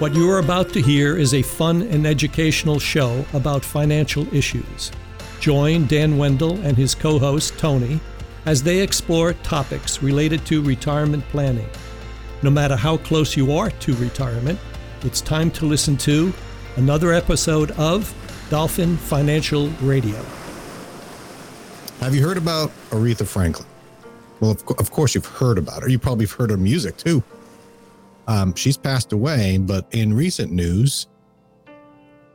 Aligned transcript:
What 0.00 0.14
you 0.14 0.30
are 0.30 0.38
about 0.38 0.70
to 0.70 0.80
hear 0.80 1.18
is 1.18 1.34
a 1.34 1.42
fun 1.42 1.82
and 1.82 2.06
educational 2.06 2.78
show 2.78 3.22
about 3.34 3.62
financial 3.62 4.26
issues. 4.34 4.90
Join 5.40 5.86
Dan 5.88 6.16
Wendell 6.16 6.58
and 6.62 6.74
his 6.74 6.94
co 6.94 7.18
host, 7.18 7.58
Tony, 7.58 8.00
as 8.46 8.62
they 8.62 8.80
explore 8.80 9.34
topics 9.34 10.02
related 10.02 10.46
to 10.46 10.62
retirement 10.62 11.22
planning. 11.28 11.68
No 12.42 12.48
matter 12.48 12.76
how 12.76 12.96
close 12.96 13.36
you 13.36 13.52
are 13.52 13.70
to 13.70 13.94
retirement, 13.96 14.58
it's 15.02 15.20
time 15.20 15.50
to 15.50 15.66
listen 15.66 15.98
to 15.98 16.32
another 16.76 17.12
episode 17.12 17.72
of 17.72 18.10
Dolphin 18.48 18.96
Financial 18.96 19.68
Radio. 19.82 20.16
Have 22.00 22.14
you 22.14 22.22
heard 22.22 22.38
about 22.38 22.70
Aretha 22.88 23.26
Franklin? 23.26 23.68
Well, 24.40 24.52
of, 24.52 24.64
of 24.78 24.92
course 24.92 25.14
you've 25.14 25.26
heard 25.26 25.58
about 25.58 25.82
her. 25.82 25.90
You 25.90 25.98
probably 25.98 26.24
have 26.24 26.32
heard 26.32 26.48
her 26.48 26.56
music 26.56 26.96
too. 26.96 27.22
Um, 28.30 28.54
she's 28.54 28.76
passed 28.76 29.12
away, 29.12 29.58
but 29.58 29.88
in 29.90 30.14
recent 30.14 30.52
news, 30.52 31.08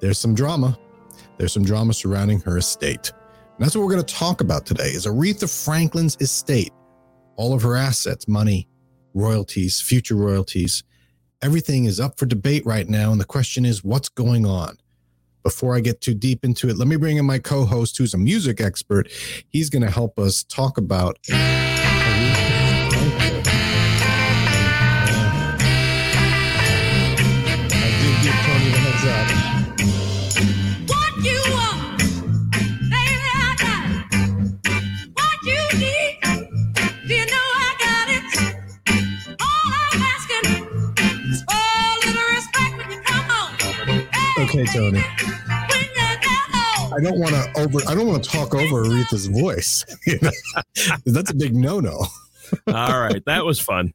there's 0.01 0.17
some 0.17 0.35
drama. 0.35 0.77
There's 1.37 1.53
some 1.53 1.63
drama 1.63 1.93
surrounding 1.93 2.41
her 2.41 2.57
estate. 2.57 3.13
And 3.55 3.63
that's 3.63 3.77
what 3.77 3.85
we're 3.85 3.93
going 3.93 4.03
to 4.03 4.13
talk 4.13 4.41
about 4.41 4.65
today 4.65 4.89
is 4.89 5.05
Aretha 5.05 5.47
Franklin's 5.63 6.17
estate. 6.19 6.73
All 7.37 7.53
of 7.53 7.61
her 7.61 7.77
assets, 7.77 8.27
money, 8.27 8.67
royalties, 9.13 9.79
future 9.79 10.17
royalties, 10.17 10.83
everything 11.41 11.85
is 11.85 12.01
up 12.01 12.19
for 12.19 12.25
debate 12.25 12.65
right 12.65 12.89
now. 12.89 13.13
And 13.13 13.21
the 13.21 13.25
question 13.25 13.63
is, 13.63 13.81
what's 13.81 14.09
going 14.09 14.45
on? 14.45 14.77
Before 15.43 15.77
I 15.77 15.79
get 15.79 16.01
too 16.01 16.13
deep 16.13 16.43
into 16.43 16.67
it, 16.67 16.77
let 16.77 16.89
me 16.89 16.97
bring 16.97 17.15
in 17.15 17.25
my 17.25 17.39
co 17.39 17.63
host, 17.63 17.97
who's 17.97 18.13
a 18.13 18.17
music 18.17 18.59
expert. 18.59 19.09
He's 19.47 19.69
going 19.69 19.83
to 19.83 19.91
help 19.91 20.19
us 20.19 20.43
talk 20.43 20.77
about. 20.77 21.17
Okay, 44.65 44.79
Tony. 44.79 44.99
I 46.93 47.01
don't 47.01 47.19
want 47.19 47.33
to 47.33 47.51
over. 47.57 47.79
I 47.87 47.93
don't 47.93 48.07
want 48.07 48.23
to 48.23 48.29
talk 48.29 48.55
over 48.55 48.83
Aretha's 48.83 49.27
voice. 49.27 49.85
That's 51.05 51.31
a 51.31 51.35
big 51.35 51.55
no-no. 51.55 52.05
All 52.67 52.99
right, 52.99 53.23
that 53.25 53.45
was 53.45 53.59
fun. 53.59 53.93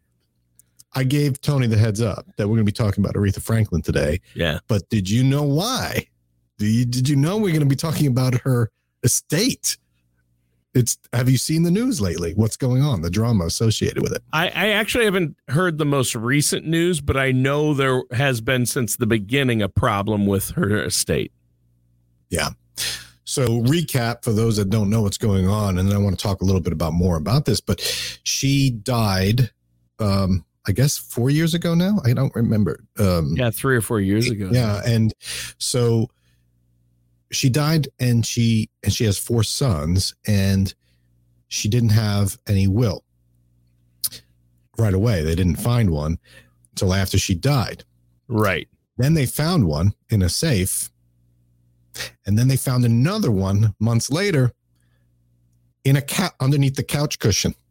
I 0.93 1.05
gave 1.05 1.41
Tony 1.41 1.67
the 1.67 1.77
heads 1.77 2.01
up 2.01 2.27
that 2.37 2.49
we're 2.49 2.57
going 2.57 2.67
to 2.67 2.73
be 2.73 2.73
talking 2.73 3.03
about 3.05 3.15
Aretha 3.15 3.41
Franklin 3.41 3.81
today. 3.81 4.21
Yeah. 4.35 4.59
But 4.67 4.89
did 4.89 5.09
you 5.09 5.23
know 5.23 5.45
why? 5.45 6.09
Did 6.59 6.67
you, 6.67 6.85
did 6.85 7.09
you 7.09 7.17
know 7.17 7.37
we're 7.37 7.53
going 7.53 7.61
to 7.61 7.67
be 7.67 7.77
talking 7.77 8.09
about 8.09 8.35
her 8.41 8.71
estate? 9.05 9.79
It's 10.73 10.99
have 11.13 11.29
you 11.29 11.37
seen 11.37 11.65
the 11.65 11.71
news 11.71 12.01
lately? 12.01 12.33
What's 12.35 12.57
going 12.57 12.83
on? 12.83 13.03
The 13.03 13.11
drama 13.11 13.47
associated 13.47 14.03
with 14.03 14.13
it. 14.13 14.23
I, 14.33 14.47
I 14.49 14.69
actually 14.69 15.05
haven't 15.05 15.37
heard 15.49 15.79
the 15.79 15.85
most 15.85 16.15
recent 16.15 16.65
news, 16.67 17.01
but 17.01 17.17
I 17.17 17.33
know 17.33 17.75
there 17.75 18.03
has 18.13 18.41
been 18.41 18.67
since 18.67 18.97
the 18.97 19.07
beginning 19.07 19.63
a 19.63 19.69
problem 19.69 20.27
with 20.27 20.51
her 20.51 20.85
estate. 20.85 21.33
Yeah. 22.29 22.51
So 23.25 23.63
recap 23.63 24.25
for 24.25 24.33
those 24.33 24.57
that 24.57 24.71
don't 24.71 24.91
know 24.91 25.03
what's 25.03 25.19
going 25.19 25.49
on, 25.49 25.79
and 25.79 25.89
then 25.89 25.97
I 25.97 26.01
want 26.01 26.19
to 26.19 26.23
talk 26.23 26.41
a 26.41 26.45
little 26.45 26.61
bit 26.61 26.73
about 26.73 26.93
more 26.93 27.17
about 27.17 27.45
this. 27.45 27.61
But 27.61 27.81
she 28.23 28.71
died 28.71 29.51
um, 30.01 30.45
I 30.67 30.73
guess 30.73 30.97
four 30.97 31.31
years 31.31 31.55
ago 31.55 31.75
now. 31.75 32.01
I 32.05 32.13
don't 32.13 32.35
remember. 32.35 32.85
Um, 32.99 33.35
yeah, 33.37 33.51
three 33.51 33.77
or 33.77 33.81
four 33.81 34.01
years 34.01 34.29
ago. 34.31 34.51
Yeah, 34.53 34.81
and 34.87 35.15
so 35.59 36.09
she 37.33 37.49
died, 37.49 37.89
and 37.99 38.25
she 38.25 38.71
and 38.83 38.93
she 38.93 39.05
has 39.05 39.19
four 39.19 39.43
sons, 39.43 40.15
and 40.27 40.75
she 41.49 41.69
didn't 41.69 41.91
have 41.91 42.39
any 42.49 42.67
will 42.67 43.05
right 44.79 44.95
away. 44.95 45.23
They 45.23 45.35
didn't 45.35 45.57
find 45.57 45.91
one 45.91 46.19
until 46.73 46.95
after 46.95 47.19
she 47.19 47.35
died. 47.35 47.85
Right. 48.29 48.69
Then 48.97 49.15
they 49.15 49.27
found 49.27 49.67
one 49.67 49.95
in 50.11 50.23
a 50.23 50.29
safe, 50.29 50.91
and 52.27 52.39
then 52.39 52.49
they 52.49 52.57
found 52.57 52.85
another 52.85 53.31
one 53.31 53.75
months 53.79 54.11
later 54.11 54.53
in 55.85 55.97
a 55.97 56.03
cat 56.03 56.35
underneath 56.41 56.77
the 56.77 56.83
couch 56.83 57.19
cushion. 57.19 57.55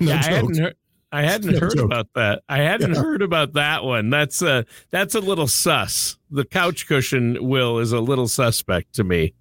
No 0.00 0.12
yeah, 0.12 0.22
I 0.24 0.30
hadn't 0.30 0.58
heard, 0.58 0.76
I 1.12 1.22
hadn't 1.22 1.58
heard 1.58 1.78
about 1.78 2.08
that. 2.14 2.42
I 2.48 2.58
hadn't 2.58 2.94
yeah. 2.94 3.02
heard 3.02 3.20
about 3.20 3.52
that 3.52 3.84
one. 3.84 4.08
That's 4.08 4.40
a 4.40 4.64
that's 4.90 5.14
a 5.14 5.20
little 5.20 5.46
sus. 5.46 6.16
The 6.30 6.44
couch 6.44 6.86
cushion 6.86 7.36
will 7.40 7.78
is 7.78 7.92
a 7.92 8.00
little 8.00 8.28
suspect 8.28 8.94
to 8.94 9.04
me. 9.04 9.34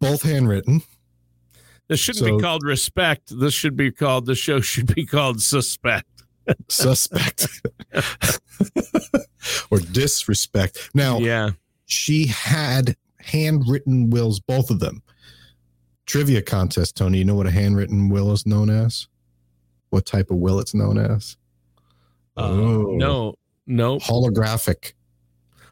Both 0.00 0.22
handwritten. 0.22 0.82
This 1.88 2.00
shouldn't 2.00 2.24
so, 2.24 2.36
be 2.36 2.42
called 2.42 2.64
respect. 2.64 3.38
This 3.38 3.54
should 3.54 3.76
be 3.76 3.92
called 3.92 4.26
the 4.26 4.34
show 4.34 4.60
should 4.60 4.92
be 4.92 5.06
called 5.06 5.40
suspect. 5.40 6.24
suspect. 6.68 7.46
or 9.70 9.78
disrespect. 9.78 10.90
Now, 10.92 11.18
yeah. 11.18 11.50
She 11.86 12.26
had 12.26 12.96
handwritten 13.18 14.10
wills 14.10 14.40
both 14.40 14.70
of 14.70 14.80
them. 14.80 15.02
Trivia 16.06 16.42
contest, 16.42 16.96
Tony, 16.96 17.18
you 17.18 17.24
know 17.24 17.34
what 17.34 17.46
a 17.46 17.50
handwritten 17.50 18.08
will 18.08 18.32
is 18.32 18.46
known 18.46 18.70
as? 18.70 19.06
What 19.92 20.06
type 20.06 20.30
of 20.30 20.38
will 20.38 20.58
it's 20.58 20.74
known 20.74 20.98
as? 20.98 21.36
Uh, 22.36 22.48
oh, 22.48 22.82
no, 22.96 23.34
no. 23.66 23.98
Holographic. 23.98 24.94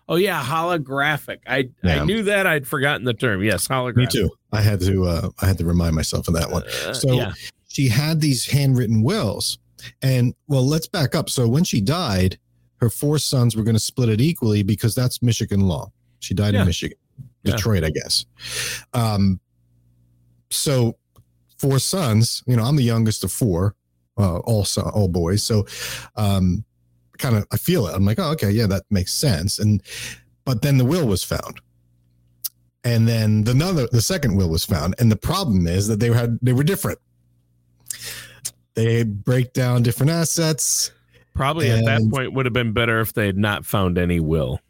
Oh 0.09 0.17
yeah, 0.17 0.43
holographic. 0.43 1.39
I 1.47 1.71
yeah. 1.83 2.03
I 2.03 2.05
knew 2.05 2.25
that. 2.25 2.47
I'd 2.47 2.67
forgotten 2.67 3.05
the 3.05 3.15
term. 3.15 3.43
Yes, 3.43 3.69
holographic. 3.69 3.97
Me 3.97 4.07
too. 4.07 4.31
I 4.53 4.61
had 4.61 4.81
to 4.81 5.05
uh, 5.05 5.31
I 5.41 5.47
had 5.47 5.57
to 5.59 5.65
remind 5.65 5.95
myself 5.95 6.29
of 6.29 6.35
that 6.35 6.51
one. 6.51 6.65
Uh, 6.65 6.93
so 6.93 7.13
yeah. 7.13 7.33
she 7.69 7.89
had 7.89 8.21
these 8.21 8.45
handwritten 8.45 9.03
wills, 9.03 9.59
and 10.03 10.35
well, 10.49 10.67
let's 10.67 10.89
back 10.89 11.15
up. 11.15 11.31
So 11.31 11.47
when 11.49 11.63
she 11.63 11.81
died, 11.81 12.39
her 12.79 12.91
four 12.91 13.19
sons 13.19 13.55
were 13.55 13.63
going 13.63 13.77
to 13.77 13.81
split 13.81 14.09
it 14.09 14.21
equally 14.21 14.65
because 14.65 14.97
that's 14.97 15.23
Michigan 15.23 15.61
law. 15.61 15.93
She 16.19 16.35
died 16.35 16.55
yeah. 16.55 16.61
in 16.61 16.67
Michigan, 16.67 16.99
Detroit, 17.45 17.85
I 17.85 17.91
guess. 17.91 18.27
Um, 18.93 19.39
so 20.51 20.97
four 21.57 21.79
sons. 21.79 22.43
You 22.47 22.57
know, 22.57 22.65
I'm 22.65 22.75
the 22.75 22.83
youngest 22.83 23.23
of 23.23 23.31
four 23.31 23.77
uh, 24.21 24.39
all 24.39 24.67
all 24.95 25.09
boys. 25.09 25.43
So, 25.43 25.67
um, 26.17 26.65
kind 27.19 27.37
of 27.37 27.47
I 27.53 27.57
feel 27.57 27.87
it. 27.87 27.95
I'm 27.95 28.05
like, 28.05 28.19
oh, 28.19 28.31
okay, 28.33 28.51
yeah, 28.51 28.67
that 28.67 28.85
makes 28.91 29.13
sense. 29.13 29.59
And 29.59 29.83
but 30.45 30.63
then 30.63 30.79
the 30.79 30.85
will 30.85 31.07
was 31.07 31.25
found, 31.25 31.61
and 32.85 33.09
then 33.09 33.45
the 33.45 33.53
another 33.53 33.89
the 33.91 34.03
second 34.03 34.37
will 34.37 34.51
was 34.51 34.65
found, 34.65 34.95
and 34.99 35.11
the 35.11 35.17
problem 35.17 35.67
is 35.67 35.89
that 35.89 36.01
they 36.01 36.13
had 36.13 36.39
they 36.43 36.53
were 36.53 36.65
different. 36.65 36.99
They 38.75 39.03
break 39.03 39.53
down 39.53 39.83
different 39.83 40.11
assets. 40.11 40.93
Probably 41.35 41.71
and, 41.71 41.81
at 41.81 41.85
that 41.87 42.11
point 42.11 42.33
would 42.35 42.47
have 42.47 42.53
been 42.53 42.73
better 42.73 43.01
if 43.01 43.13
they 43.13 43.27
had 43.27 43.39
not 43.39 43.65
found 43.65 43.99
any 43.99 44.21
will, 44.21 44.61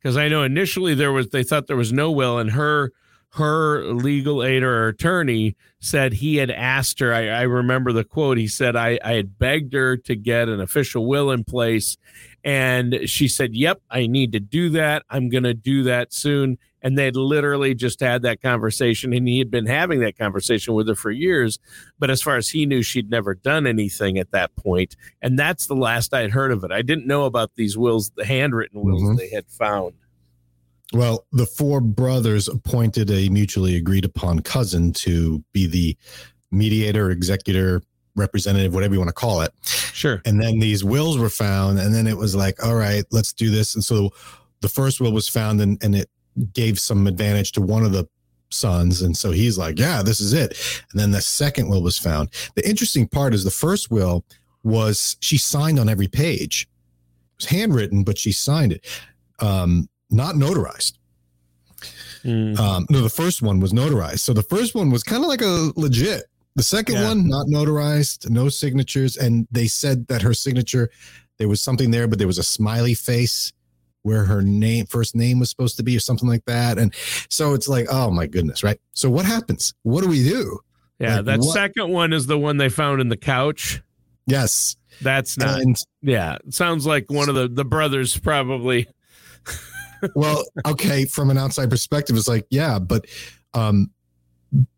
because 0.00 0.16
I 0.16 0.28
know 0.28 0.42
initially 0.42 0.94
there 0.94 1.12
was 1.12 1.30
they 1.30 1.42
thought 1.42 1.66
there 1.66 1.76
was 1.76 1.92
no 1.92 2.10
will, 2.10 2.38
and 2.38 2.50
her 2.50 2.92
her 3.34 3.84
legal 3.92 4.44
aid 4.44 4.62
or 4.62 4.86
attorney 4.86 5.56
said 5.80 6.12
he 6.12 6.36
had 6.36 6.50
asked 6.50 7.00
her. 7.00 7.12
I, 7.12 7.26
I 7.26 7.42
remember 7.42 7.92
the 7.92 8.04
quote. 8.04 8.38
He 8.38 8.46
said, 8.46 8.76
I, 8.76 8.98
I 9.04 9.14
had 9.14 9.38
begged 9.40 9.74
her 9.74 9.96
to 9.96 10.14
get 10.14 10.48
an 10.48 10.60
official 10.60 11.06
will 11.06 11.32
in 11.32 11.42
place. 11.42 11.96
And 12.44 13.00
she 13.06 13.26
said, 13.26 13.54
Yep, 13.54 13.80
I 13.90 14.06
need 14.06 14.32
to 14.32 14.40
do 14.40 14.70
that. 14.70 15.02
I'm 15.10 15.28
going 15.30 15.42
to 15.44 15.54
do 15.54 15.82
that 15.82 16.12
soon. 16.12 16.58
And 16.80 16.96
they'd 16.96 17.16
literally 17.16 17.74
just 17.74 17.98
had 17.98 18.22
that 18.22 18.40
conversation. 18.40 19.12
And 19.12 19.26
he 19.26 19.38
had 19.38 19.50
been 19.50 19.66
having 19.66 19.98
that 20.00 20.16
conversation 20.16 20.74
with 20.74 20.86
her 20.86 20.94
for 20.94 21.10
years. 21.10 21.58
But 21.98 22.10
as 22.10 22.22
far 22.22 22.36
as 22.36 22.50
he 22.50 22.66
knew, 22.66 22.82
she'd 22.82 23.10
never 23.10 23.34
done 23.34 23.66
anything 23.66 24.16
at 24.18 24.30
that 24.30 24.54
point. 24.54 24.94
And 25.22 25.36
that's 25.36 25.66
the 25.66 25.74
last 25.74 26.14
I'd 26.14 26.30
heard 26.30 26.52
of 26.52 26.62
it. 26.62 26.70
I 26.70 26.82
didn't 26.82 27.06
know 27.06 27.24
about 27.24 27.52
these 27.56 27.76
wills, 27.76 28.12
the 28.16 28.26
handwritten 28.26 28.82
wills 28.82 29.02
mm-hmm. 29.02 29.16
they 29.16 29.30
had 29.30 29.48
found. 29.48 29.94
Well, 30.92 31.26
the 31.32 31.46
four 31.46 31.80
brothers 31.80 32.48
appointed 32.48 33.10
a 33.10 33.28
mutually 33.28 33.76
agreed 33.76 34.04
upon 34.04 34.40
cousin 34.40 34.92
to 34.94 35.42
be 35.52 35.66
the 35.66 35.96
mediator, 36.50 37.10
executor, 37.10 37.82
representative, 38.16 38.74
whatever 38.74 38.94
you 38.94 39.00
want 39.00 39.08
to 39.08 39.14
call 39.14 39.40
it. 39.40 39.52
Sure. 39.64 40.22
And 40.24 40.40
then 40.40 40.60
these 40.60 40.84
wills 40.84 41.18
were 41.18 41.30
found, 41.30 41.78
and 41.78 41.94
then 41.94 42.06
it 42.06 42.16
was 42.16 42.36
like, 42.36 42.62
all 42.64 42.76
right, 42.76 43.04
let's 43.10 43.32
do 43.32 43.50
this. 43.50 43.74
And 43.74 43.82
so 43.82 44.10
the 44.60 44.68
first 44.68 45.00
will 45.00 45.12
was 45.12 45.28
found, 45.28 45.60
and, 45.60 45.82
and 45.82 45.96
it 45.96 46.08
gave 46.52 46.78
some 46.78 47.06
advantage 47.06 47.52
to 47.52 47.60
one 47.60 47.84
of 47.84 47.92
the 47.92 48.08
sons. 48.50 49.02
And 49.02 49.16
so 49.16 49.32
he's 49.32 49.58
like, 49.58 49.78
yeah, 49.78 50.02
this 50.02 50.20
is 50.20 50.32
it. 50.32 50.56
And 50.92 51.00
then 51.00 51.10
the 51.10 51.20
second 51.20 51.68
will 51.68 51.82
was 51.82 51.98
found. 51.98 52.28
The 52.54 52.68
interesting 52.68 53.08
part 53.08 53.34
is 53.34 53.42
the 53.42 53.50
first 53.50 53.90
will 53.90 54.24
was 54.62 55.16
she 55.20 55.38
signed 55.38 55.78
on 55.78 55.88
every 55.88 56.08
page. 56.08 56.68
It 57.32 57.42
was 57.42 57.46
handwritten, 57.46 58.04
but 58.04 58.16
she 58.16 58.32
signed 58.32 58.72
it. 58.72 58.86
Um, 59.40 59.88
not 60.14 60.34
notarized. 60.34 60.94
Mm. 62.24 62.58
Um, 62.58 62.86
no, 62.88 63.02
the 63.02 63.10
first 63.10 63.42
one 63.42 63.60
was 63.60 63.72
notarized. 63.72 64.20
So 64.20 64.32
the 64.32 64.42
first 64.42 64.74
one 64.74 64.90
was 64.90 65.02
kind 65.02 65.22
of 65.22 65.28
like 65.28 65.42
a 65.42 65.72
legit. 65.76 66.24
The 66.56 66.62
second 66.62 66.96
yeah. 66.96 67.08
one, 67.08 67.28
not 67.28 67.46
notarized, 67.48 68.30
no 68.30 68.48
signatures. 68.48 69.16
And 69.16 69.46
they 69.50 69.66
said 69.66 70.06
that 70.06 70.22
her 70.22 70.32
signature, 70.32 70.90
there 71.38 71.48
was 71.48 71.60
something 71.60 71.90
there, 71.90 72.06
but 72.06 72.18
there 72.18 72.26
was 72.28 72.38
a 72.38 72.44
smiley 72.44 72.94
face 72.94 73.52
where 74.04 74.24
her 74.24 74.42
name 74.42 74.86
first 74.86 75.16
name 75.16 75.40
was 75.40 75.50
supposed 75.50 75.76
to 75.78 75.82
be 75.82 75.96
or 75.96 76.00
something 76.00 76.28
like 76.28 76.44
that 76.44 76.78
and 76.78 76.94
so 77.30 77.54
it's 77.54 77.68
like 77.68 77.86
oh 77.90 78.10
my 78.10 78.26
goodness 78.26 78.62
right 78.62 78.78
so 78.92 79.08
what 79.10 79.24
happens 79.24 79.72
what 79.82 80.02
do 80.02 80.08
we 80.08 80.22
do 80.22 80.60
yeah 80.98 81.16
Like, 81.16 81.24
that 81.24 81.38
what- 81.40 81.54
second 81.54 81.90
one 81.90 82.12
is 82.12 82.26
the 82.26 82.38
one 82.38 82.58
they 82.58 82.68
found 82.68 83.00
in 83.00 83.08
the 83.08 83.16
couch 83.16 83.82
yes 84.26 84.76
that's 85.00 85.36
not 85.36 85.60
and 85.60 85.76
yeah 86.02 86.36
it 86.46 86.52
sounds 86.54 86.86
like 86.86 87.10
one 87.10 87.28
of 87.30 87.34
the 87.34 87.48
the 87.48 87.64
brothers 87.64 88.16
probably 88.16 88.86
well 90.14 90.44
okay 90.66 91.04
from 91.04 91.30
an 91.30 91.38
outside 91.38 91.70
perspective 91.70 92.16
it's 92.16 92.28
like 92.28 92.46
yeah 92.50 92.78
but 92.78 93.06
um 93.54 93.90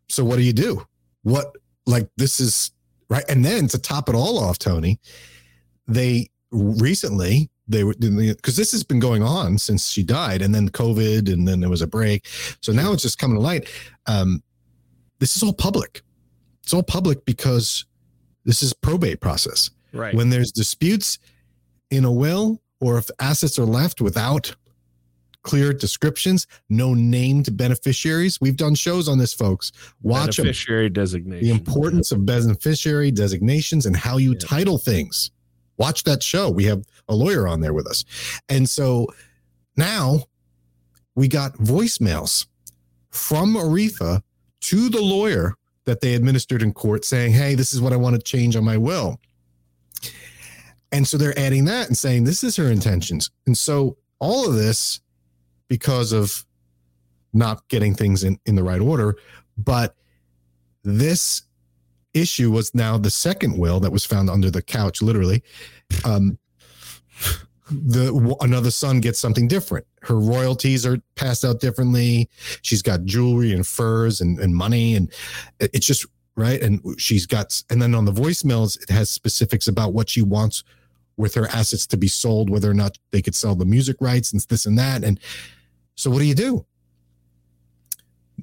so 0.09 0.23
what 0.23 0.37
do 0.37 0.43
you 0.43 0.53
do? 0.53 0.85
What 1.23 1.55
like 1.85 2.09
this 2.17 2.39
is 2.39 2.71
right? 3.09 3.23
And 3.29 3.43
then 3.43 3.67
to 3.69 3.77
top 3.77 4.09
it 4.09 4.15
all 4.15 4.39
off 4.39 4.57
tony 4.57 4.99
they 5.87 6.29
recently 6.51 7.49
they 7.67 7.83
were 7.83 7.93
because 7.99 8.55
this 8.55 8.71
has 8.71 8.83
been 8.83 8.99
going 8.99 9.23
on 9.23 9.57
since 9.57 9.89
she 9.89 10.03
died 10.03 10.41
and 10.41 10.53
then 10.55 10.69
covid 10.69 11.31
and 11.31 11.47
then 11.47 11.59
there 11.59 11.69
was 11.69 11.81
a 11.81 11.87
break. 11.87 12.27
So 12.61 12.71
now 12.71 12.93
it's 12.93 13.03
just 13.03 13.17
coming 13.17 13.35
to 13.37 13.41
light. 13.41 13.67
Um 14.05 14.41
this 15.19 15.35
is 15.35 15.43
all 15.43 15.53
public. 15.53 16.01
It's 16.63 16.73
all 16.73 16.83
public 16.83 17.25
because 17.25 17.85
this 18.45 18.61
is 18.61 18.73
probate 18.73 19.19
process. 19.19 19.71
Right. 19.93 20.13
When 20.13 20.29
there's 20.29 20.51
disputes 20.51 21.17
in 21.89 22.05
a 22.05 22.11
will 22.11 22.61
or 22.79 22.97
if 22.97 23.09
assets 23.19 23.57
are 23.57 23.65
left 23.65 23.99
without 24.01 24.55
clear 25.47 25.71
descriptions 25.71 26.45
no 26.69 26.93
named 26.93 27.55
beneficiaries. 27.55 28.39
We've 28.41 28.57
done 28.57 28.75
shows 28.75 29.07
on 29.07 29.17
this 29.17 29.33
folks. 29.33 29.71
Watch 30.01 30.37
beneficiary 30.37 30.89
designation. 30.89 31.47
the 31.47 31.53
importance 31.53 32.11
of 32.11 32.25
beneficiary 32.25 33.11
designations 33.11 33.85
and 33.85 33.95
how 33.95 34.17
you 34.17 34.33
Yeah. 34.33 34.39
title 34.39 34.77
things. 34.77 35.31
Watch 35.77 36.03
that 36.03 36.21
show. 36.21 36.49
We 36.49 36.65
have 36.65 36.83
a 37.07 37.15
lawyer 37.15 37.47
on 37.47 37.61
there 37.61 37.73
with 37.73 37.87
us. 37.87 38.03
And 38.49 38.69
so 38.69 39.07
now 39.77 40.25
we 41.15 41.29
got 41.29 41.53
voicemails 41.59 42.45
from 43.09 43.53
aretha 43.55 44.21
to 44.61 44.89
the 44.89 45.01
lawyer 45.01 45.53
that 45.85 46.01
they 46.01 46.13
administered 46.13 46.61
in 46.61 46.73
court 46.73 47.05
saying 47.05 47.31
hey 47.31 47.55
this 47.55 47.71
is 47.73 47.79
what 47.81 47.93
i 47.93 47.95
want 47.95 48.15
to 48.15 48.21
change 48.21 48.55
on 48.57 48.65
my 48.65 48.77
will. 48.77 49.17
And 50.91 51.07
so 51.07 51.17
they're 51.17 51.37
adding 51.39 51.65
that 51.65 51.87
and 51.87 51.97
saying 51.97 52.25
this 52.25 52.43
is 52.43 52.55
her 52.57 52.69
intentions. 52.71 53.29
And 53.45 53.57
so 53.57 53.97
all 54.19 54.47
of 54.47 54.55
this 54.55 54.99
because 55.67 56.11
of 56.11 56.45
not 57.33 57.67
getting 57.67 57.93
things 57.93 58.23
in, 58.23 58.39
in 58.45 58.55
the 58.55 58.63
right 58.63 58.81
order. 58.81 59.15
But 59.57 59.95
this 60.83 61.43
issue 62.13 62.51
was 62.51 62.73
now 62.73 62.97
the 62.97 63.11
second 63.11 63.57
will 63.57 63.79
that 63.81 63.91
was 63.91 64.05
found 64.05 64.29
under 64.29 64.49
the 64.49 64.61
couch 64.61 65.01
literally. 65.01 65.43
Um 66.03 66.37
the 67.69 68.35
another 68.39 68.71
son 68.71 69.01
gets 69.01 69.19
something 69.19 69.47
different. 69.47 69.85
Her 70.01 70.15
royalties 70.15 70.85
are 70.85 70.99
passed 71.15 71.43
out 71.43 71.59
differently. 71.59 72.29
She's 72.61 72.81
got 72.81 73.03
jewelry 73.03 73.51
and 73.53 73.67
furs 73.67 74.21
and, 74.21 74.39
and 74.39 74.55
money 74.55 74.95
and 74.95 75.11
it's 75.59 75.85
just 75.85 76.05
right? 76.35 76.61
And 76.61 76.81
she's 76.99 77.25
got 77.25 77.61
and 77.69 77.81
then 77.81 77.93
on 77.93 78.05
the 78.05 78.13
voicemails 78.13 78.81
it 78.81 78.89
has 78.89 79.09
specifics 79.09 79.67
about 79.67 79.93
what 79.93 80.09
she 80.09 80.21
wants 80.21 80.63
with 81.17 81.33
her 81.33 81.47
assets 81.47 81.87
to 81.87 81.97
be 81.97 82.07
sold 82.07 82.49
whether 82.49 82.69
or 82.69 82.75
not 82.75 82.97
they 83.11 83.21
could 83.21 83.35
sell 83.35 83.55
the 83.55 83.65
music 83.65 83.97
rights 83.99 84.31
and 84.31 84.41
this 84.41 84.65
and 84.65 84.77
that. 84.77 85.03
And 85.03 85.19
so 85.97 86.11
what 86.11 86.19
do 86.19 86.25
you 86.25 86.35
do? 86.35 86.65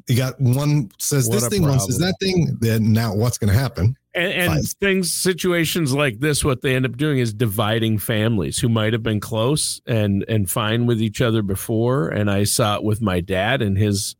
You 0.08 0.16
got 0.16 0.38
one 0.40 0.90
says 0.98 1.28
What 1.28 1.36
this 1.36 1.44
a 1.44 1.50
thing 1.50 1.62
one 1.62 1.80
says 1.80 1.98
that 1.98 2.16
thing 2.20 2.58
then 2.60 2.92
now 2.92 3.14
what's 3.14 3.38
going 3.38 3.52
to 3.52 3.58
happen? 3.58 3.96
And, 4.12 4.32
and 4.32 4.68
things 4.80 5.12
situations 5.12 5.94
like 5.94 6.20
this 6.20 6.44
what 6.44 6.62
they 6.62 6.74
end 6.74 6.84
up 6.84 6.96
doing 6.96 7.18
is 7.18 7.32
dividing 7.32 7.98
families 7.98 8.58
who 8.58 8.68
might 8.68 8.92
have 8.92 9.02
been 9.02 9.20
close 9.20 9.80
and 9.86 10.24
and 10.28 10.50
fine 10.50 10.86
with 10.86 11.00
each 11.00 11.20
other 11.22 11.42
before. 11.42 12.08
And 12.08 12.30
i 12.30 12.44
saw 12.44 12.76
it 12.76 12.84
with 12.84 13.00
my 13.00 13.20
dad 13.20 13.62
and 13.62 13.78
his 13.78 14.16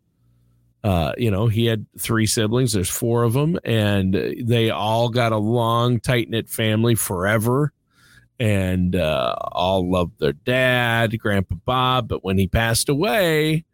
uh 0.84 1.12
you 1.18 1.30
know 1.30 1.48
he 1.48 1.66
had 1.66 1.86
three 1.98 2.26
siblings. 2.26 2.72
There's 2.72 2.88
four 2.88 3.24
of 3.24 3.32
them 3.32 3.58
and 3.64 4.14
they 4.14 4.70
all 4.70 5.08
got 5.08 5.32
a 5.32 5.38
long 5.38 5.98
tight 5.98 6.30
knit 6.30 6.48
family 6.48 6.94
forever 6.94 7.73
and 8.40 8.96
uh 8.96 9.34
all 9.52 9.90
loved 9.90 10.18
their 10.18 10.32
dad 10.32 11.16
grandpa 11.18 11.54
bob 11.64 12.08
but 12.08 12.24
when 12.24 12.36
he 12.36 12.48
passed 12.48 12.88
away 12.88 13.64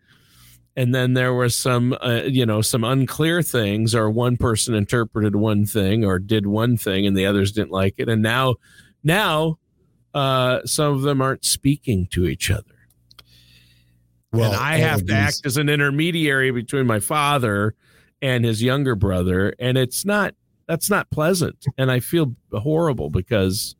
and 0.76 0.94
then 0.94 1.14
there 1.14 1.34
was 1.34 1.56
some 1.56 1.96
uh, 2.00 2.22
you 2.26 2.44
know 2.46 2.60
some 2.60 2.84
unclear 2.84 3.42
things 3.42 3.94
or 3.94 4.10
one 4.10 4.36
person 4.36 4.74
interpreted 4.74 5.36
one 5.36 5.64
thing 5.64 6.04
or 6.04 6.18
did 6.18 6.46
one 6.46 6.76
thing 6.76 7.06
and 7.06 7.16
the 7.16 7.26
others 7.26 7.52
didn't 7.52 7.70
like 7.70 7.94
it 7.98 8.08
and 8.08 8.22
now 8.22 8.54
now 9.02 9.58
uh 10.14 10.60
some 10.64 10.92
of 10.94 11.02
them 11.02 11.22
aren't 11.22 11.44
speaking 11.44 12.06
to 12.10 12.26
each 12.26 12.50
other. 12.50 12.64
And 14.32 14.54
i 14.54 14.76
have 14.76 15.04
to 15.06 15.12
act 15.14 15.42
as 15.44 15.56
an 15.56 15.68
intermediary 15.68 16.50
between 16.50 16.86
my 16.86 17.00
father 17.00 17.74
and 18.22 18.44
his 18.44 18.62
younger 18.62 18.94
brother 18.94 19.54
and 19.58 19.76
it's 19.76 20.04
not 20.04 20.34
that's 20.68 20.88
not 20.88 21.10
pleasant 21.10 21.66
and 21.78 21.90
i 21.90 21.98
feel 21.98 22.34
horrible 22.52 23.10
because 23.10 23.74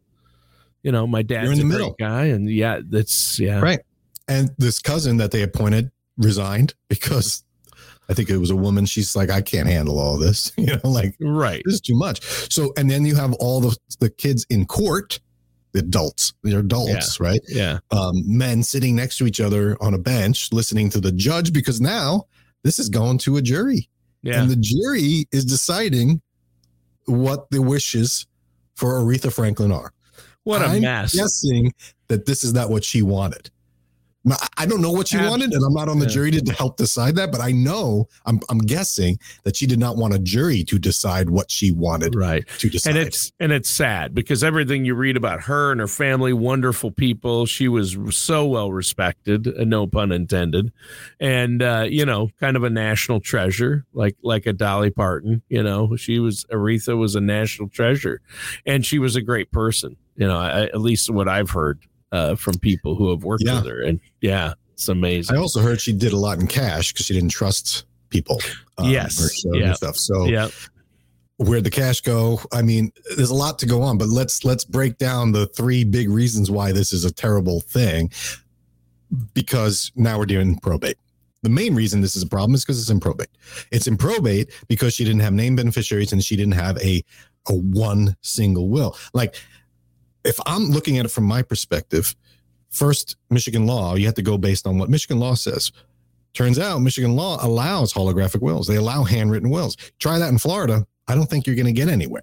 you 0.83 0.93
know 0.93 1.07
my 1.07 1.23
dad's 1.23 1.45
You're 1.45 1.53
in 1.53 1.59
the 1.59 1.65
a 1.65 1.69
great 1.69 1.79
middle. 1.79 1.97
guy 1.99 2.25
and 2.27 2.49
yeah 2.51 2.81
that's 2.89 3.39
yeah 3.39 3.61
Right. 3.61 3.81
and 4.29 4.51
this 4.59 4.79
cousin 4.79 5.17
that 5.19 5.31
they 5.31 5.43
appointed 5.43 5.91
resigned 6.17 6.75
because 6.89 7.45
I 8.09 8.13
think 8.15 8.29
it 8.29 8.39
was 8.39 8.51
a 8.51 8.57
woman. 8.57 8.87
She's 8.87 9.15
like, 9.15 9.31
I 9.31 9.41
can't 9.41 9.69
handle 9.69 10.01
all 10.01 10.19
this. 10.19 10.51
You 10.59 10.67
know, 10.77 10.81
like 10.91 11.15
right 11.21 11.63
this 11.65 11.75
is 11.75 11.81
too 11.81 11.95
much. 11.97 12.21
So, 12.53 12.73
and 12.77 12.91
then 12.91 13.05
you 13.07 13.15
have 13.15 13.33
all 13.35 13.61
the 13.61 13.77
the 14.01 14.11
kids 14.11 14.45
in 14.51 14.67
court, 14.67 15.21
the 15.73 15.79
adults, 15.81 16.33
they're 16.43 16.59
adults, 16.61 17.21
right? 17.21 17.41
yeah 17.49 17.79
Um, 17.93 18.15
men 18.27 18.63
sitting 18.65 18.97
next 18.97 19.17
to 19.19 19.27
each 19.27 19.41
other 19.41 19.77
on 19.81 19.95
a 19.95 19.99
bench, 19.99 20.53
listening 20.53 20.91
to 20.91 21.01
the 21.01 21.13
judge 21.13 21.53
because 21.53 21.81
now 21.81 22.25
this 22.65 22.79
is 22.81 22.89
going 22.89 23.19
to 23.19 23.37
a 23.37 23.43
jury, 23.43 23.89
yeah 24.23 24.43
and 24.43 24.51
the 24.51 24.57
jury 24.57 25.27
is 25.33 25.45
deciding 25.45 26.21
what 27.07 27.49
the 27.51 27.63
wishes 27.63 28.27
for 28.75 28.95
Aretha 29.01 29.33
Franklin 29.33 29.71
are. 29.73 29.93
What 30.45 30.63
a 30.63 30.67
I'm 30.67 30.83
mess 30.83 31.15
Guessing 31.15 31.73
that 32.09 32.27
this 32.27 32.45
is 32.45 32.53
not 32.53 32.71
what 32.71 32.85
she 32.85 33.03
wanted. 33.03 33.51
I- 34.59 34.67
don't 34.67 34.83
know 34.83 34.93
what 34.93 35.09
she 35.09 35.17
Ab- 35.17 35.31
wanted, 35.31 35.53
and 35.55 35.65
I'm 35.65 35.73
not 35.73 35.89
on 35.89 35.99
the 35.99 36.07
jury 36.07 36.31
to 36.31 36.53
help 36.53 36.77
decide 36.77 37.17
that. 37.17 37.33
But 37.33 37.41
I 37.41 37.53
know 37.53 38.07
I'm 38.27 38.39
I'm 38.51 38.59
guessing 38.59 39.19
that 39.45 39.57
she 39.57 39.67
did 39.67 39.79
not 39.79 39.97
want 39.97 40.13
a 40.13 40.19
jury 40.19 40.63
to 40.65 40.79
decide 40.79 41.31
what 41.31 41.51
she 41.51 41.71
wanted 41.73 42.15
right 42.15 42.47
to 42.59 42.69
decide. 42.69 42.97
and 42.97 42.99
it's 43.07 43.33
and 43.41 43.51
it's 43.51 43.71
sad 43.71 44.15
because 44.15 44.45
everything 44.45 44.85
you 44.85 44.95
read 44.95 45.17
about 45.17 45.41
her 45.45 45.73
and 45.73 45.81
her 45.81 45.87
family 45.89 46.35
wonderful 46.35 46.91
people 46.91 47.47
she 47.47 47.67
was 47.67 47.97
so 48.11 48.45
well 48.47 48.71
respected 48.71 49.49
uh, 49.49 49.65
no 49.65 49.87
pun 49.87 50.13
intended 50.13 50.71
and 51.19 51.63
uh 51.63 51.87
you 51.89 52.05
know 52.05 52.29
kind 52.41 52.59
of 52.59 52.63
a 52.63 52.71
national 52.71 53.21
treasure 53.21 53.87
like 53.95 54.17
like 54.23 54.45
a 54.45 54.53
dolly 54.53 54.91
parton 54.91 55.41
you 55.49 55.63
know 55.63 55.97
she 55.97 56.19
was 56.19 56.45
aretha 56.53 56.97
was 56.97 57.15
a 57.15 57.21
national 57.23 57.71
treasure 57.71 58.21
and 58.67 58.85
she 58.85 58.99
was 58.99 59.17
a 59.17 59.23
great 59.23 59.51
person 59.51 59.97
you 60.21 60.27
know 60.29 60.37
I, 60.39 60.63
at 60.67 60.81
least 60.81 61.11
what 61.11 61.27
i've 61.29 61.51
heard 61.51 61.81
uh 62.13 62.35
from 62.37 62.57
people 62.59 62.95
who 62.95 63.11
have 63.11 63.25
worked 63.25 63.43
Yeah. 63.45 63.57
with 63.57 63.67
her 63.73 63.83
and 63.83 63.99
yeah 64.21 64.53
it's 64.75 64.89
amazing 64.89 65.37
I 65.37 65.41
also 65.41 65.61
heard 65.61 65.81
she 65.81 65.93
did 65.93 66.13
a 66.13 66.17
lot 66.17 66.39
in 66.39 66.47
cash 66.47 66.93
because 66.93 67.07
she 67.07 67.15
didn't 67.15 67.31
trust 67.31 67.85
people. 68.11 68.41
um, 68.79 68.89
Yes. 68.89 69.43
Yeah. 69.53 69.73
stuff. 69.75 69.97
So 69.97 70.27
yeah 70.27 70.49
where'd 71.39 71.65
the 71.65 71.71
cash 71.71 72.03
go? 72.03 72.39
I 72.53 72.61
mean, 72.61 72.93
there's 73.17 73.31
a 73.31 73.35
lot 73.35 73.59
to 73.61 73.67
go 73.67 73.81
on, 73.81 73.97
but 73.97 74.09
let's 74.09 74.45
let's 74.45 74.63
break 74.65 74.99
down 74.99 75.33
the 75.33 75.47
three 75.47 75.85
big 75.85 76.11
reasons 76.11 76.51
why 76.51 76.71
this 76.73 76.93
is 76.93 77.05
a 77.07 77.11
terrible 77.13 77.61
thing. 77.61 78.11
Because 79.35 79.91
now 79.97 80.19
we're 80.19 80.27
doing 80.27 80.59
probate. 80.59 80.97
The 81.43 81.49
main 81.49 81.75
reason 81.75 82.01
this 82.03 82.15
is 82.15 82.23
a 82.23 82.27
problem 82.29 82.55
is 82.55 82.63
because 82.65 82.79
it's 82.81 82.91
in 82.91 83.01
probate. 83.01 83.31
It's 83.73 83.87
in 83.87 83.97
probate 83.97 84.51
because 84.69 84.93
she 84.95 85.05
didn't 85.05 85.21
have 85.21 85.33
named 85.33 85.57
beneficiaries 85.57 86.13
and 86.13 86.23
she 86.23 86.37
didn't 86.37 86.53
have 86.55 86.77
a 86.79 87.03
a 87.49 87.55
one 87.55 88.17
single 88.21 88.69
will. 88.69 88.97
Like 89.15 89.35
if 90.25 90.39
I'm 90.47 90.65
looking 90.71 90.99
at 90.99 91.05
it 91.07 91.11
from 91.11 91.25
my 91.25 91.43
perspective, 91.43 92.15
first 92.71 93.17
Michigan 93.31 93.67
law, 93.67 93.95
you 93.95 94.07
have 94.07 94.15
to 94.17 94.23
go 94.23 94.39
based 94.39 94.67
on 94.67 94.79
what 94.79 94.89
Michigan 94.91 95.19
law 95.19 95.35
says. 95.35 95.73
Turns 96.35 96.59
out 96.59 96.79
Michigan 96.81 97.17
law 97.17 97.39
allows 97.45 97.93
holographic 97.93 98.41
wills. 98.41 98.67
They 98.67 98.77
allow 98.77 99.03
handwritten 99.05 99.51
wills. 99.51 99.77
Try 99.99 100.19
that 100.19 100.29
in 100.29 100.39
Florida. 100.39 100.87
I 101.09 101.15
don't 101.17 101.27
think 101.29 101.47
you're 101.47 101.57
going 101.57 101.67
to 101.67 101.73
get 101.73 101.89
anywhere. 101.89 102.23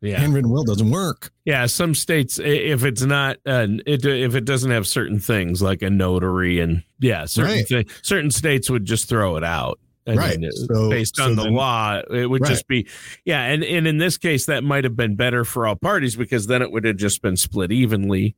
yeah 0.00 0.18
Handwritten 0.18 0.50
will 0.50 0.64
doesn't 0.64 0.90
work. 0.90 1.30
Yeah, 1.44 1.66
some 1.66 1.94
states, 1.94 2.38
if 2.42 2.82
it's 2.84 3.02
not, 3.02 3.36
uh, 3.44 3.66
it, 3.86 4.06
if 4.06 4.34
it 4.34 4.46
doesn't 4.46 4.70
have 4.70 4.86
certain 4.86 5.18
things 5.20 5.60
like 5.60 5.82
a 5.82 5.90
notary 5.90 6.60
and 6.60 6.82
yeah, 7.00 7.26
certain 7.26 7.64
Right. 7.70 7.90
certain 8.02 8.30
states 8.30 8.70
would 8.70 8.86
just 8.86 9.06
throw 9.08 9.36
it 9.36 9.44
out. 9.44 9.78
I 10.06 10.14
Right. 10.14 10.38
mean, 10.40 10.50
So- 10.52 10.90
based 10.90 11.16
so 11.16 11.24
on 11.24 11.36
the 11.36 11.44
then- 11.44 11.54
law, 11.54 12.00
it 12.10 12.26
would 12.28 12.40
Right. 12.42 12.48
just 12.50 12.66
be 12.66 12.86
yeah, 13.24 13.42
and 13.44 13.62
and 13.62 13.86
in 13.86 13.98
this 13.98 14.18
case, 14.18 14.46
that 14.46 14.64
might 14.64 14.84
have 14.84 14.96
been 14.96 15.14
better 15.16 15.44
for 15.44 15.66
all 15.66 15.76
parties 15.76 16.16
because 16.16 16.46
then 16.48 16.60
it 16.62 16.72
would 16.72 16.84
have 16.84 16.96
just 16.96 17.22
been 17.22 17.36
split 17.36 17.70
evenly, 17.70 18.34